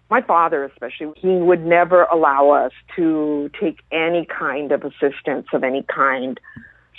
My 0.09 0.22
father, 0.22 0.62
especially, 0.62 1.12
he 1.16 1.35
would 1.35 1.66
never 1.66 2.05
allow 2.05 2.51
us 2.51 2.70
to 2.94 3.51
take 3.61 3.81
any 3.90 4.25
kind 4.25 4.70
of 4.70 4.85
assistance 4.85 5.49
of 5.53 5.64
any 5.64 5.83
kind. 5.83 6.38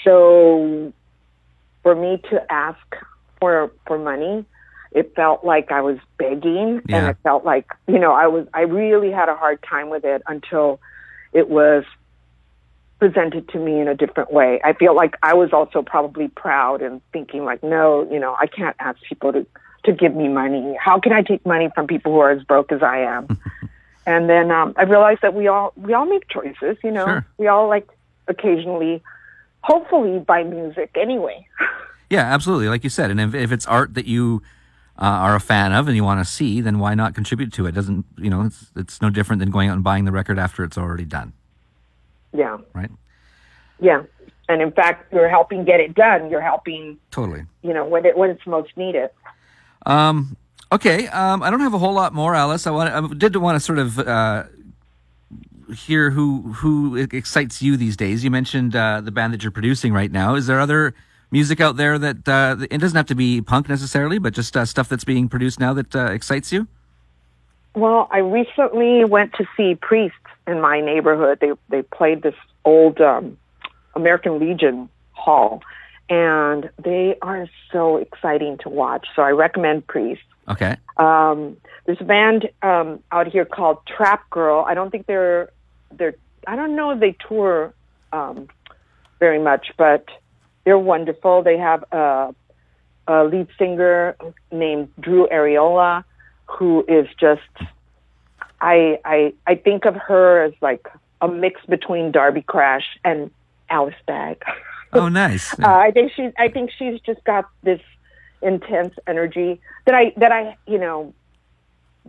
So, 0.04 0.92
for 1.84 1.96
me 1.96 2.22
to 2.30 2.52
ask 2.52 2.78
for 3.40 3.72
for 3.86 3.98
money, 3.98 4.46
it 4.92 5.14
felt 5.16 5.46
like 5.46 5.72
I 5.72 5.80
was 5.82 5.98
begging, 6.18 6.80
and 6.80 6.90
Yeah. 6.90 7.10
it 7.12 7.18
felt 7.24 7.46
like 7.46 7.68
you 7.88 8.00
know 8.00 8.12
I 8.12 8.28
was. 8.28 8.46
I 8.54 8.62
really 8.62 9.12
had 9.12 9.30
a 9.30 9.36
hard 9.36 9.64
time 9.64 9.90
with 9.90 10.04
it 10.04 10.22
until 10.28 10.82
it 11.32 11.50
was 11.50 11.86
presented 13.00 13.48
to 13.50 13.60
me 13.60 13.80
in 13.80 13.88
a 13.88 13.96
different 13.96 14.32
way. 14.32 14.60
I 14.64 14.74
feel 14.74 14.96
like 14.96 15.16
I 15.24 15.34
was 15.34 15.54
also 15.54 15.82
probably 15.82 16.28
proud 16.30 16.82
and 16.82 17.02
thinking 17.14 17.46
like, 17.46 17.62
no, 17.64 18.08
you 18.12 18.20
know, 18.20 18.36
I 18.40 18.48
can't 18.48 18.76
ask 18.80 19.00
people 19.04 19.34
to 19.34 19.46
to 19.86 19.94
give 19.94 20.16
me 20.16 20.28
money. 20.28 20.76
How 20.80 21.00
can 21.00 21.14
I 21.14 21.22
take 21.22 21.46
money 21.46 21.70
from 21.74 21.88
people 21.88 22.12
who 22.12 22.20
are 22.20 22.32
as 22.32 22.44
broke 22.44 22.72
as 22.72 22.82
I 22.84 22.98
am? 23.00 23.40
and 24.06 24.30
then 24.30 24.52
um, 24.52 24.74
I 24.76 24.84
realized 24.84 25.22
that 25.22 25.34
we 25.34 25.48
all 25.48 25.74
we 25.76 25.94
all 25.94 26.06
make 26.06 26.28
choices. 26.28 26.78
You 26.84 26.92
know, 26.92 27.06
Sure. 27.06 27.26
we 27.38 27.48
all 27.48 27.68
like 27.70 27.88
occasionally, 28.28 29.02
hopefully, 29.62 30.20
buy 30.20 30.44
music 30.44 30.92
anyway. 30.96 31.46
Yeah, 32.10 32.22
absolutely. 32.22 32.70
Like 32.70 32.86
you 32.86 32.90
said, 32.90 33.12
and 33.12 33.20
if, 33.20 33.36
if 33.36 33.52
it's 33.52 33.66
art 33.66 33.96
that 33.96 34.06
you 34.06 34.42
uh, 34.98 35.04
are 35.04 35.36
a 35.36 35.42
fan 35.42 35.74
of 35.74 35.88
and 35.90 35.96
you 35.98 36.06
want 36.06 36.26
to 36.26 36.32
see, 36.32 36.62
then 36.62 36.80
why 36.80 36.96
not 36.96 37.14
contribute 37.14 37.52
to 37.52 37.66
it? 37.66 37.74
Doesn't 37.76 38.06
you 38.18 38.30
know? 38.30 38.44
It's 38.44 38.72
it's 38.78 39.02
no 39.02 39.10
different 39.10 39.42
than 39.42 39.52
going 39.52 39.68
out 39.68 39.74
and 39.74 39.84
buying 39.84 40.06
the 40.06 40.14
record 40.14 40.40
after 40.40 40.64
it's 40.64 40.78
already 40.78 41.04
done, 41.04 41.34
yeah, 42.34 42.58
right? 42.74 42.92
yeah. 43.80 44.04
And 44.50 44.62
in 44.62 44.72
fact, 44.72 45.12
you're 45.12 45.30
helping 45.30 45.66
get 45.66 45.80
it 45.80 45.94
done. 45.94 46.30
You're 46.30 46.42
helping, 46.42 46.98
Totally. 47.12 47.44
you 47.64 47.74
know, 47.74 47.86
when 47.86 48.06
it 48.06 48.18
when 48.18 48.30
it's 48.30 48.46
most 48.48 48.76
needed. 48.78 49.10
Um, 49.86 50.38
okay. 50.72 51.08
Um, 51.08 51.44
I 51.44 51.50
don't 51.50 51.60
have 51.60 51.74
a 51.74 51.78
whole 51.78 51.94
lot 51.94 52.14
more, 52.14 52.34
Alice. 52.34 52.66
I 52.66 52.72
want. 52.72 52.90
I 52.90 53.14
did 53.14 53.36
want 53.36 53.58
to 53.58 53.60
sort 53.60 53.78
of 53.78 54.00
uh, 54.00 54.44
hear 55.74 56.12
who 56.12 56.54
who 56.54 56.96
excites 56.96 57.62
you 57.62 57.76
these 57.78 57.98
days. 57.98 58.24
You 58.24 58.32
mentioned 58.32 58.76
uh, 58.76 59.02
the 59.02 59.12
band 59.12 59.34
that 59.34 59.44
you're 59.44 59.52
producing 59.52 59.94
right 59.94 60.12
now. 60.12 60.36
Is 60.36 60.48
there 60.48 60.60
other 60.60 60.94
music 61.32 61.60
out 61.60 61.76
there 61.76 62.00
that 62.00 62.28
uh, 62.28 62.56
it 62.72 62.78
doesn't 62.78 62.96
have 62.96 63.08
to 63.08 63.16
be 63.16 63.42
punk 63.42 63.68
necessarily, 63.70 64.18
but 64.18 64.34
just 64.34 64.56
uh, 64.56 64.66
stuff 64.66 64.88
that's 64.88 65.04
being 65.04 65.28
produced 65.28 65.60
now 65.60 65.74
that 65.74 65.96
uh, 65.96 66.06
excites 66.06 66.52
you? 66.52 66.68
Well, 67.76 68.08
I 68.12 68.20
recently 68.20 69.06
went 69.06 69.34
to 69.34 69.46
see 69.56 69.76
Priest 69.76 70.16
in 70.48 70.62
my 70.62 70.82
neighborhood. 70.82 71.40
They 71.42 71.52
they 71.70 71.82
played 71.84 72.24
this 72.24 72.36
old 72.66 73.00
um, 73.02 73.38
American 73.96 74.40
Legion 74.40 74.90
hall, 75.12 75.62
and 76.10 76.70
they 76.84 77.18
are 77.22 77.48
so 77.72 77.98
exciting 77.98 78.58
to 78.60 78.70
watch. 78.70 79.08
So 79.16 79.22
I 79.22 79.32
recommend 79.32 79.86
Priest. 79.86 80.22
Okay. 80.48 80.78
Um, 80.96 81.58
there's 81.86 82.00
a 82.00 82.06
band 82.06 82.50
um, 82.62 83.04
out 83.12 83.28
here 83.28 83.46
called 83.46 83.80
Trap 83.86 84.30
Girl. 84.30 84.64
I 84.68 84.74
don't 84.74 84.90
think 84.90 85.06
they're 85.06 85.52
they're 85.92 86.16
I 86.48 86.56
don't 86.56 86.76
know 86.76 86.92
if 86.92 87.00
they 87.00 87.16
tour 87.28 87.74
um, 88.14 88.48
very 89.20 89.40
much, 89.40 89.68
but 89.78 90.06
they're 90.64 90.80
wonderful. 90.80 91.44
They 91.44 91.58
have 91.58 91.84
a, 91.92 92.34
a 93.08 93.24
lead 93.26 93.48
singer 93.58 94.16
named 94.52 94.90
Drew 95.00 95.28
Arriola, 95.28 96.04
who 96.46 96.86
is 96.88 97.08
just 97.20 97.42
I 98.62 99.00
I 99.06 99.34
I 99.46 99.56
think 99.56 99.86
of 99.86 99.96
her 99.96 100.44
as 100.44 100.54
like 100.62 100.88
a 101.22 101.28
mix 101.28 101.62
between 101.66 102.12
Darby 102.12 102.42
Crash 102.42 102.86
and 103.04 103.32
Alice 103.70 103.96
Bag. 104.06 104.44
Oh, 104.94 105.10
nice. 105.10 105.54
Uh, 105.64 105.68
I 105.68 105.92
think 105.92 106.12
she's. 106.16 106.32
I 106.38 106.48
think 106.48 106.72
she's 106.78 107.00
just 107.02 107.24
got 107.24 107.46
this 107.64 107.82
intense 108.42 108.94
energy 109.08 109.60
that 109.86 109.96
I 109.96 110.14
that 110.18 110.32
I 110.32 110.56
you 110.68 110.78
know 110.78 111.14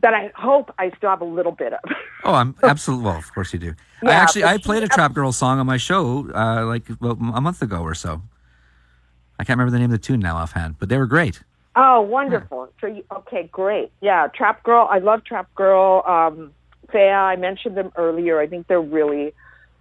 that 0.03 0.15
I 0.15 0.31
hope 0.37 0.73
I 0.79 0.91
still 0.97 1.11
have 1.11 1.21
a 1.21 1.25
little 1.25 1.53
bit 1.53 1.73
of. 1.73 1.81
Oh, 2.25 2.35
I'm 2.35 2.57
absolutely. 2.65 3.07
Well, 3.07 3.17
of 3.17 3.33
course 3.33 3.53
you 3.53 3.61
do. 3.61 3.75
I 4.03 4.11
actually 4.11 4.43
I 4.45 4.59
played 4.59 4.83
a 4.83 4.89
Trap 4.89 5.15
Girl 5.15 5.31
song 5.31 5.61
on 5.61 5.67
my 5.67 5.77
show 5.77 6.29
uh, 6.35 6.67
like 6.67 6.83
well, 7.01 7.13
a 7.13 7.41
month 7.41 7.63
ago 7.63 7.81
or 7.81 7.95
so. 7.95 8.23
I 9.39 9.45
can't 9.45 9.57
remember 9.57 9.71
the 9.71 9.79
name 9.79 9.87
of 9.87 9.93
the 9.93 9.99
tune 9.99 10.19
now 10.19 10.37
offhand, 10.37 10.79
but 10.81 10.89
they 10.89 10.99
were 10.99 11.07
great. 11.07 11.43
Oh, 11.81 12.01
wonderful! 12.01 12.71
So 12.81 12.89
you, 12.89 13.05
okay, 13.19 13.49
great. 13.53 13.93
Yeah, 14.01 14.27
Trap 14.35 14.63
Girl. 14.65 14.89
I 14.91 14.99
love 14.99 15.25
Trap 15.25 15.49
Girl. 15.55 16.03
Um, 16.07 16.53
Fea, 16.91 17.11
I 17.11 17.37
mentioned 17.37 17.77
them 17.77 17.93
earlier. 17.97 18.41
I 18.41 18.47
think 18.49 18.67
they're 18.67 18.81
really 18.81 19.33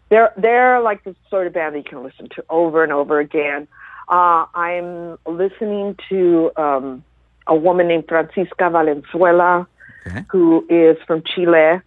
they're 0.10 0.32
they're 0.38 0.80
like 0.82 1.04
the 1.06 1.16
sort 1.30 1.48
of 1.48 1.54
band 1.54 1.74
that 1.74 1.80
you 1.80 1.84
can 1.86 2.04
listen 2.04 2.30
to 2.36 2.44
over 2.50 2.84
and 2.84 2.94
over 2.94 3.20
again. 3.20 3.68
Uh, 4.08 4.46
I'm 4.54 5.18
listening 5.26 5.96
to 6.10 6.52
um, 6.56 7.04
a 7.48 7.56
woman 7.56 7.88
named 7.88 8.06
Francisca 8.08 8.70
Valenzuela. 8.70 9.68
Okay. 10.06 10.24
who 10.30 10.66
is 10.70 10.96
from 11.06 11.22
Chile. 11.36 11.82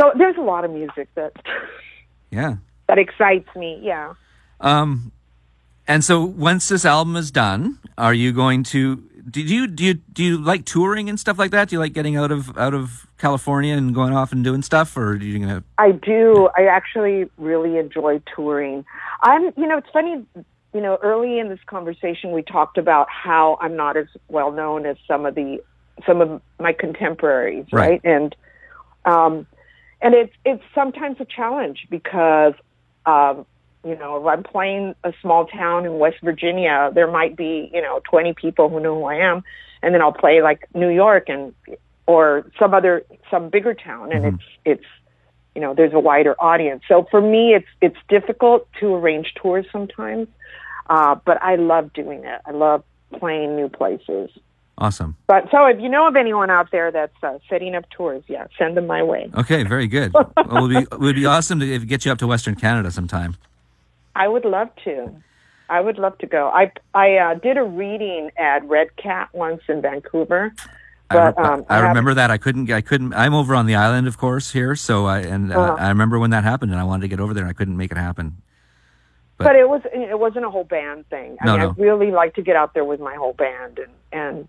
So 0.00 0.10
there's 0.18 0.36
a 0.36 0.40
lot 0.40 0.64
of 0.64 0.72
music 0.72 1.08
that 1.14 1.32
Yeah. 2.32 2.56
that 2.88 2.98
excites 2.98 3.48
me. 3.54 3.78
Yeah. 3.82 4.14
Um, 4.60 5.12
and 5.86 6.02
so 6.02 6.24
once 6.24 6.68
this 6.68 6.84
album 6.84 7.14
is 7.14 7.30
done, 7.30 7.78
are 7.96 8.12
you 8.14 8.32
going 8.32 8.64
to? 8.74 9.00
Did 9.28 9.50
you 9.50 9.66
do 9.66 9.84
you 9.84 9.94
do 9.94 10.22
you 10.22 10.38
like 10.38 10.64
touring 10.64 11.08
and 11.08 11.18
stuff 11.18 11.38
like 11.38 11.50
that? 11.50 11.68
Do 11.68 11.76
you 11.76 11.80
like 11.80 11.92
getting 11.92 12.16
out 12.16 12.30
of 12.30 12.56
out 12.56 12.74
of 12.74 13.06
California 13.18 13.74
and 13.76 13.94
going 13.94 14.14
off 14.14 14.30
and 14.30 14.44
doing 14.44 14.62
stuff, 14.62 14.96
or 14.96 15.12
are 15.12 15.16
you 15.16 15.38
gonna? 15.40 15.64
I 15.78 15.90
do. 15.92 16.48
I 16.56 16.66
actually 16.66 17.28
really 17.36 17.76
enjoy 17.78 18.20
touring. 18.34 18.84
I'm, 19.22 19.44
you 19.56 19.66
know, 19.66 19.78
it's 19.78 19.88
funny, 19.92 20.24
you 20.72 20.80
know, 20.80 20.98
early 21.02 21.38
in 21.40 21.48
this 21.48 21.58
conversation 21.66 22.30
we 22.32 22.42
talked 22.42 22.78
about 22.78 23.08
how 23.10 23.58
I'm 23.60 23.74
not 23.74 23.96
as 23.96 24.06
well 24.28 24.52
known 24.52 24.86
as 24.86 24.96
some 25.08 25.26
of 25.26 25.34
the 25.34 25.60
some 26.06 26.20
of 26.20 26.40
my 26.60 26.72
contemporaries, 26.72 27.66
Right. 27.72 27.88
right? 27.90 28.00
And 28.04 28.36
um 29.06 29.46
and 30.02 30.14
it's 30.14 30.32
it's 30.44 30.62
sometimes 30.74 31.16
a 31.20 31.24
challenge 31.24 31.86
because 31.90 32.54
um 33.06 33.44
you 33.86 33.96
know, 33.96 34.20
if 34.20 34.26
I'm 34.26 34.42
playing 34.42 34.94
a 35.04 35.12
small 35.22 35.46
town 35.46 35.84
in 35.86 35.98
West 35.98 36.16
Virginia, 36.22 36.90
there 36.94 37.10
might 37.10 37.36
be, 37.36 37.70
you 37.72 37.80
know, 37.80 38.00
20 38.10 38.34
people 38.34 38.68
who 38.68 38.80
know 38.80 38.96
who 38.96 39.04
I 39.04 39.14
am, 39.16 39.44
and 39.82 39.94
then 39.94 40.02
I'll 40.02 40.12
play 40.12 40.42
like 40.42 40.66
New 40.74 40.88
York 40.90 41.28
and 41.28 41.54
or 42.06 42.50
some 42.58 42.72
other 42.74 43.04
some 43.30 43.48
bigger 43.48 43.74
town 43.74 44.12
and 44.12 44.24
it's 44.24 44.44
it's 44.64 44.84
you 45.54 45.60
know 45.60 45.74
there's 45.74 45.92
a 45.92 45.98
wider 45.98 46.34
audience 46.40 46.82
so 46.86 47.06
for 47.10 47.20
me 47.20 47.52
it's 47.54 47.66
it's 47.80 47.96
difficult 48.08 48.68
to 48.78 48.94
arrange 48.94 49.34
tours 49.34 49.66
sometimes 49.72 50.28
uh 50.88 51.16
but 51.24 51.42
i 51.42 51.56
love 51.56 51.92
doing 51.92 52.24
it 52.24 52.40
i 52.46 52.52
love 52.52 52.84
playing 53.18 53.56
new 53.56 53.68
places 53.68 54.30
Awesome. 54.78 55.16
but 55.26 55.50
so 55.50 55.64
if 55.66 55.80
you 55.80 55.88
know 55.88 56.06
of 56.06 56.16
anyone 56.16 56.50
out 56.50 56.70
there 56.70 56.92
that's 56.92 57.16
uh, 57.22 57.38
setting 57.48 57.74
up 57.74 57.88
tours 57.90 58.22
yeah 58.28 58.46
send 58.58 58.76
them 58.76 58.86
my 58.86 59.02
way 59.02 59.30
Okay, 59.34 59.62
very 59.64 59.86
good. 59.88 60.12
well, 60.14 60.26
it 60.36 60.60
would 60.60 60.70
be 60.70 60.78
it 60.78 61.00
would 61.00 61.16
be 61.16 61.26
awesome 61.26 61.58
to 61.60 61.78
get 61.78 62.04
you 62.04 62.12
up 62.12 62.18
to 62.18 62.26
Western 62.26 62.54
Canada 62.54 62.90
sometime. 62.90 63.36
I 64.24 64.26
would 64.28 64.44
love 64.44 64.68
to 64.84 64.94
i 65.68 65.80
would 65.80 65.98
love 65.98 66.16
to 66.18 66.26
go 66.26 66.48
i 66.48 66.70
i 66.94 67.16
uh, 67.16 67.34
did 67.34 67.56
a 67.56 67.62
reading 67.82 68.30
at 68.36 68.64
red 68.68 68.88
cat 68.96 69.28
once 69.32 69.62
in 69.68 69.80
vancouver 69.82 70.52
but 71.08 71.18
I, 71.18 71.26
re- 71.28 71.48
um 71.50 71.64
I 71.68 71.78
remember 71.88 72.14
that 72.14 72.32
I 72.32 72.38
couldn't 72.38 72.68
I 72.70 72.80
couldn't 72.80 73.14
I'm 73.14 73.32
over 73.32 73.54
on 73.54 73.66
the 73.66 73.76
island 73.76 74.08
of 74.08 74.18
course 74.18 74.50
here 74.52 74.74
so 74.74 75.06
I 75.06 75.18
and 75.20 75.52
uh, 75.52 75.60
Uh-huh. 75.60 75.76
I 75.78 75.88
remember 75.90 76.18
when 76.18 76.30
that 76.30 76.42
happened 76.42 76.72
and 76.72 76.80
I 76.80 76.84
wanted 76.84 77.02
to 77.02 77.08
get 77.08 77.20
over 77.20 77.32
there 77.32 77.44
and 77.44 77.50
I 77.50 77.52
couldn't 77.52 77.76
make 77.76 77.92
it 77.92 77.96
happen. 78.08 78.26
but 79.38 79.54
it 79.54 79.68
was 79.68 79.82
it 79.92 80.18
wasn't 80.18 80.44
a 80.46 80.50
whole 80.50 80.64
band 80.64 81.08
thing. 81.10 81.36
I 81.40 81.44
No, 81.46 81.52
mean, 81.52 81.60
no. 81.60 81.68
I 81.70 81.74
really 81.90 82.10
like 82.10 82.34
to 82.34 82.42
get 82.42 82.56
out 82.56 82.74
there 82.74 82.84
with 82.84 82.98
my 83.08 83.14
whole 83.14 83.34
band 83.34 83.78
and 83.78 83.92
and 84.20 84.48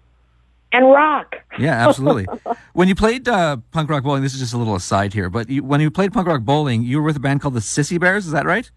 and 0.72 0.84
rock. 1.02 1.36
Yeah, 1.60 1.88
absolutely. 1.88 2.26
when 2.74 2.88
you 2.88 2.96
played 2.96 3.28
uh, 3.28 3.58
punk 3.72 3.88
rock 3.92 4.04
bowling, 4.04 4.24
this 4.24 4.34
is 4.34 4.40
just 4.40 4.54
a 4.54 4.58
little 4.58 4.76
aside 4.76 5.14
here, 5.14 5.30
but 5.30 5.50
you, 5.50 5.64
when 5.64 5.80
you 5.80 5.92
played 5.92 6.12
punk 6.12 6.28
rock 6.28 6.42
bowling, 6.42 6.82
you 6.84 6.98
were 7.00 7.04
with 7.06 7.18
a 7.18 7.20
band 7.28 7.42
called 7.42 7.54
the 7.54 7.60
Sissy 7.74 8.00
Bears. 8.00 8.26
Is 8.26 8.32
that 8.32 8.46
right? 8.48 8.70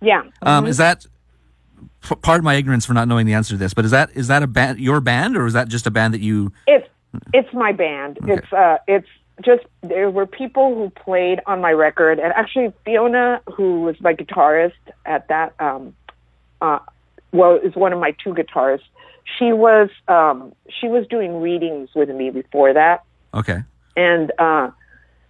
Yeah. 0.00 0.22
Um, 0.42 0.66
is 0.66 0.76
that? 0.78 1.06
p- 2.08 2.14
Pardon 2.22 2.44
my 2.44 2.54
ignorance 2.54 2.86
for 2.86 2.94
not 2.94 3.08
knowing 3.08 3.26
the 3.26 3.34
answer 3.34 3.54
to 3.54 3.58
this, 3.58 3.74
but 3.74 3.84
is 3.84 3.90
that 3.90 4.10
is 4.14 4.28
that 4.28 4.42
a 4.42 4.46
band 4.46 4.78
your 4.80 5.00
band 5.00 5.36
or 5.36 5.46
is 5.46 5.52
that 5.52 5.68
just 5.68 5.86
a 5.86 5.90
band 5.90 6.14
that 6.14 6.20
you? 6.20 6.52
It's 6.66 6.88
it's 7.32 7.52
my 7.52 7.72
band. 7.72 8.18
It's 8.26 8.52
uh 8.52 8.78
it's 8.88 9.08
just 9.44 9.64
there 9.82 10.10
were 10.10 10.26
people 10.26 10.74
who 10.74 10.90
played 10.90 11.40
on 11.46 11.60
my 11.60 11.72
record 11.72 12.18
and 12.18 12.32
actually 12.34 12.72
Fiona 12.84 13.40
who 13.54 13.80
was 13.82 14.00
my 14.00 14.12
guitarist 14.14 14.72
at 15.06 15.28
that 15.28 15.54
um 15.60 15.94
uh 16.60 16.78
well 17.32 17.56
is 17.56 17.74
one 17.74 17.92
of 17.92 17.98
my 18.00 18.12
two 18.22 18.34
guitarists. 18.34 18.82
she 19.38 19.52
was 19.52 19.88
um, 20.08 20.52
she 20.68 20.88
was 20.88 21.06
doing 21.08 21.40
readings 21.40 21.88
with 21.94 22.08
me 22.10 22.30
before 22.30 22.72
that, 22.74 23.02
Okay. 23.34 23.60
and 23.96 24.32
uh, 24.38 24.70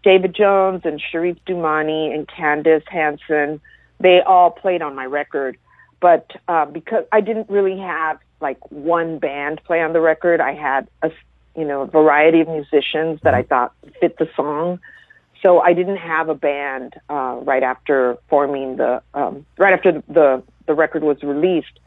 David 0.02 0.34
Jones 0.34 0.82
and 0.84 1.00
Sharif 1.00 1.36
Dumani 1.46 2.12
and 2.14 2.26
Candace 2.26 2.82
Hansen, 2.88 3.60
they 4.00 4.20
all 4.20 4.50
played 4.50 4.82
on 4.82 4.94
my 4.94 5.04
record. 5.04 5.56
But 6.00 6.30
uh, 6.48 6.64
because 6.64 7.04
I 7.12 7.20
didn't 7.20 7.50
really 7.50 7.78
have 7.78 8.18
like 8.40 8.58
one 8.70 9.18
band 9.18 9.60
play 9.64 9.82
on 9.82 9.92
the 9.92 10.00
record, 10.00 10.40
I 10.40 10.54
had 10.54 10.88
a 11.02 11.10
you 11.56 11.64
know 11.64 11.82
a 11.82 11.86
variety 11.86 12.40
of 12.40 12.48
musicians 12.48 13.20
that 13.22 13.34
I 13.34 13.42
thought 13.42 13.74
fit 14.00 14.16
the 14.18 14.28
song. 14.34 14.80
So 15.42 15.60
I 15.60 15.72
didn't 15.72 15.96
have 15.96 16.28
a 16.28 16.34
band 16.34 16.94
uh, 17.08 17.38
right 17.42 17.62
after 17.62 18.16
forming 18.28 18.76
the 18.76 19.02
um, 19.14 19.46
right 19.58 19.74
after 19.74 19.92
the, 19.92 20.02
the 20.08 20.42
the 20.66 20.74
record 20.74 21.02
was 21.02 21.22
released. 21.22 21.78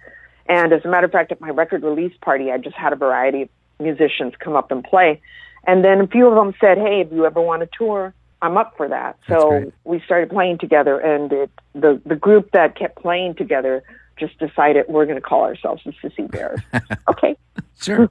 And 0.45 0.73
as 0.73 0.84
a 0.84 0.89
matter 0.89 1.06
of 1.06 1.12
fact, 1.12 1.32
at 1.32 1.41
my 1.41 1.49
record 1.49 1.84
release 1.84 2.13
party, 2.21 2.52
I 2.52 2.58
just 2.58 2.76
had 2.76 2.93
a 2.93 2.97
variety 2.97 3.43
of 3.43 3.49
musicians 3.80 4.34
come 4.39 4.56
up 4.56 4.71
and 4.71 4.84
play. 4.84 5.21
And 5.65 5.84
then 5.84 6.02
a 6.02 6.08
few 6.08 6.28
of 6.28 6.36
them 6.36 6.54
said, 6.60 6.78
"Hey, 6.78 7.02
if 7.02 7.12
you 7.12 7.26
ever 7.26 7.41
want 7.41 7.62
to 7.62 7.69
tour, 7.78 8.13
I'm 8.43 8.58
up 8.58 8.75
for 8.77 8.88
that." 8.89 9.17
So 9.27 9.71
we 9.84 10.01
started 10.01 10.29
playing 10.29 10.60
together, 10.60 10.99
and 10.99 11.32
it, 11.32 11.51
the 11.73 11.99
the 12.06 12.15
group 12.15 12.51
that 12.51 12.75
kept 12.75 13.01
playing 13.01 13.36
together 13.36 13.84
just 14.17 14.38
decided 14.38 14.86
we're 14.88 15.06
going 15.06 15.17
to 15.17 15.21
call 15.21 15.43
ourselves 15.43 15.82
the 15.86 15.91
Sissy 15.91 16.29
Bears. 16.29 16.60
okay. 17.10 17.36
Sure. 17.82 18.10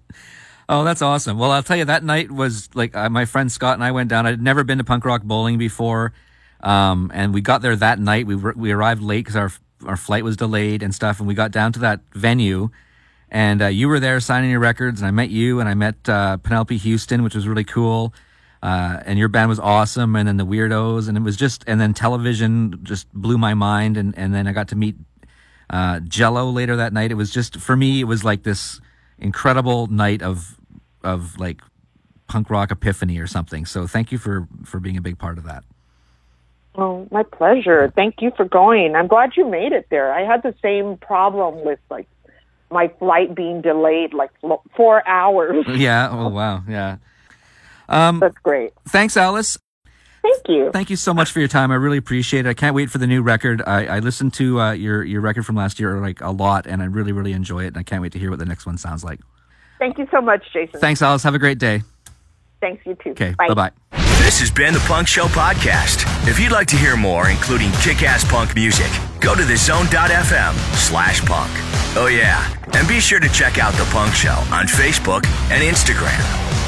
Oh, 0.68 0.84
that's 0.84 1.02
awesome. 1.02 1.38
Well, 1.38 1.50
I'll 1.50 1.62
tell 1.62 1.76
you, 1.76 1.84
that 1.84 2.02
night 2.02 2.30
was 2.30 2.68
like 2.74 2.96
uh, 2.96 3.08
my 3.10 3.24
friend 3.24 3.50
Scott 3.50 3.74
and 3.74 3.84
I 3.84 3.92
went 3.92 4.08
down. 4.08 4.26
I'd 4.26 4.40
never 4.40 4.64
been 4.64 4.78
to 4.78 4.84
punk 4.84 5.04
rock 5.04 5.22
bowling 5.22 5.58
before, 5.58 6.12
um, 6.60 7.10
and 7.14 7.34
we 7.34 7.40
got 7.40 7.62
there 7.62 7.76
that 7.76 7.98
night. 7.98 8.26
We 8.26 8.36
we 8.36 8.72
arrived 8.72 9.02
late 9.02 9.24
because 9.24 9.36
our 9.36 9.52
our 9.86 9.96
flight 9.96 10.24
was 10.24 10.36
delayed 10.36 10.82
and 10.82 10.94
stuff, 10.94 11.18
and 11.18 11.28
we 11.28 11.34
got 11.34 11.50
down 11.50 11.72
to 11.74 11.80
that 11.80 12.00
venue. 12.14 12.70
And 13.30 13.62
uh, 13.62 13.66
you 13.66 13.88
were 13.88 13.98
there 13.98 14.20
signing 14.20 14.50
your 14.50 14.60
records, 14.60 15.00
and 15.00 15.08
I 15.08 15.10
met 15.10 15.30
you, 15.30 15.58
and 15.58 15.68
I 15.68 15.74
met 15.74 16.08
uh, 16.08 16.36
Penelope 16.36 16.76
Houston, 16.76 17.22
which 17.22 17.34
was 17.34 17.48
really 17.48 17.64
cool. 17.64 18.14
Uh, 18.62 19.02
and 19.04 19.18
your 19.18 19.28
band 19.28 19.48
was 19.48 19.58
awesome, 19.58 20.14
and 20.14 20.28
then 20.28 20.36
the 20.36 20.46
Weirdos, 20.46 21.08
and 21.08 21.16
it 21.16 21.22
was 21.22 21.36
just, 21.36 21.64
and 21.66 21.80
then 21.80 21.92
television 21.92 22.78
just 22.84 23.12
blew 23.12 23.36
my 23.36 23.54
mind, 23.54 23.96
and 23.96 24.16
and 24.16 24.32
then 24.32 24.46
I 24.46 24.52
got 24.52 24.68
to 24.68 24.76
meet 24.76 24.94
uh, 25.70 25.98
Jello 26.00 26.48
later 26.50 26.76
that 26.76 26.92
night. 26.92 27.10
It 27.10 27.16
was 27.16 27.30
just 27.30 27.56
for 27.56 27.74
me, 27.76 28.00
it 28.00 28.04
was 28.04 28.24
like 28.24 28.44
this 28.44 28.80
incredible 29.18 29.88
night 29.88 30.22
of 30.22 30.56
of 31.02 31.38
like 31.38 31.60
punk 32.28 32.50
rock 32.50 32.70
epiphany 32.70 33.18
or 33.18 33.26
something. 33.26 33.66
So 33.66 33.86
thank 33.86 34.12
you 34.12 34.18
for 34.18 34.46
for 34.64 34.78
being 34.78 34.96
a 34.96 35.02
big 35.02 35.18
part 35.18 35.38
of 35.38 35.44
that. 35.44 35.64
Oh, 36.74 37.06
my 37.10 37.22
pleasure. 37.22 37.92
Thank 37.94 38.22
you 38.22 38.32
for 38.34 38.46
going. 38.46 38.94
I'm 38.94 39.06
glad 39.06 39.36
you 39.36 39.46
made 39.48 39.72
it 39.72 39.88
there. 39.90 40.12
I 40.12 40.24
had 40.24 40.42
the 40.42 40.54
same 40.62 40.96
problem 40.96 41.64
with 41.64 41.78
like 41.90 42.06
my 42.70 42.88
flight 42.98 43.34
being 43.34 43.60
delayed 43.60 44.14
like 44.14 44.30
four 44.76 45.06
hours. 45.06 45.66
Yeah. 45.74 46.08
Oh 46.10 46.28
wow. 46.28 46.62
Yeah. 46.68 46.96
Um, 47.92 48.18
That's 48.20 48.36
great. 48.38 48.72
thanks, 48.88 49.16
Alice. 49.16 49.58
Thank 50.22 50.48
you. 50.48 50.70
Thank 50.72 50.88
you 50.88 50.96
so 50.96 51.12
much 51.12 51.32
for 51.32 51.40
your 51.40 51.48
time. 51.48 51.70
I 51.72 51.74
really 51.74 51.98
appreciate 51.98 52.46
it. 52.46 52.48
I 52.48 52.54
can't 52.54 52.74
wait 52.76 52.90
for 52.90 52.98
the 52.98 53.06
new 53.08 53.22
record. 53.22 53.60
I, 53.66 53.86
I 53.86 53.98
listened 53.98 54.32
to 54.34 54.60
uh, 54.60 54.72
your 54.72 55.02
your 55.04 55.20
record 55.20 55.44
from 55.44 55.56
last 55.56 55.80
year 55.80 55.98
like 56.00 56.20
a 56.20 56.30
lot, 56.30 56.66
and 56.66 56.80
I 56.80 56.86
really 56.86 57.10
really 57.12 57.32
enjoy 57.32 57.64
it. 57.64 57.68
And 57.68 57.78
I 57.78 57.82
can't 57.82 58.00
wait 58.02 58.12
to 58.12 58.18
hear 58.20 58.30
what 58.30 58.38
the 58.38 58.44
next 58.46 58.64
one 58.64 58.78
sounds 58.78 59.02
like. 59.02 59.20
Thank 59.80 59.98
you 59.98 60.06
so 60.12 60.20
much, 60.20 60.44
Jason. 60.52 60.78
Thanks, 60.80 61.02
Alice. 61.02 61.24
Have 61.24 61.34
a 61.34 61.40
great 61.40 61.58
day. 61.58 61.82
Thanks, 62.60 62.86
you 62.86 62.96
too. 63.02 63.10
Okay. 63.10 63.34
Bye. 63.36 63.48
Bye 63.48 63.54
bye. 63.54 63.70
This 64.22 64.38
has 64.38 64.52
been 64.52 64.72
the 64.72 64.84
Punk 64.86 65.08
Show 65.08 65.24
Podcast. 65.26 66.06
If 66.28 66.38
you'd 66.38 66.52
like 66.52 66.68
to 66.68 66.76
hear 66.76 66.96
more, 66.96 67.28
including 67.28 67.72
kick 67.82 68.04
ass 68.04 68.24
punk 68.24 68.54
music, 68.54 68.86
go 69.20 69.34
to 69.34 69.42
thezone.fm 69.42 70.54
slash 70.76 71.20
punk. 71.24 71.50
Oh, 71.96 72.06
yeah. 72.06 72.48
And 72.74 72.86
be 72.86 73.00
sure 73.00 73.18
to 73.18 73.28
check 73.30 73.58
out 73.58 73.74
The 73.74 73.84
Punk 73.90 74.14
Show 74.14 74.30
on 74.52 74.66
Facebook 74.66 75.26
and 75.50 75.60
Instagram. 75.64 76.61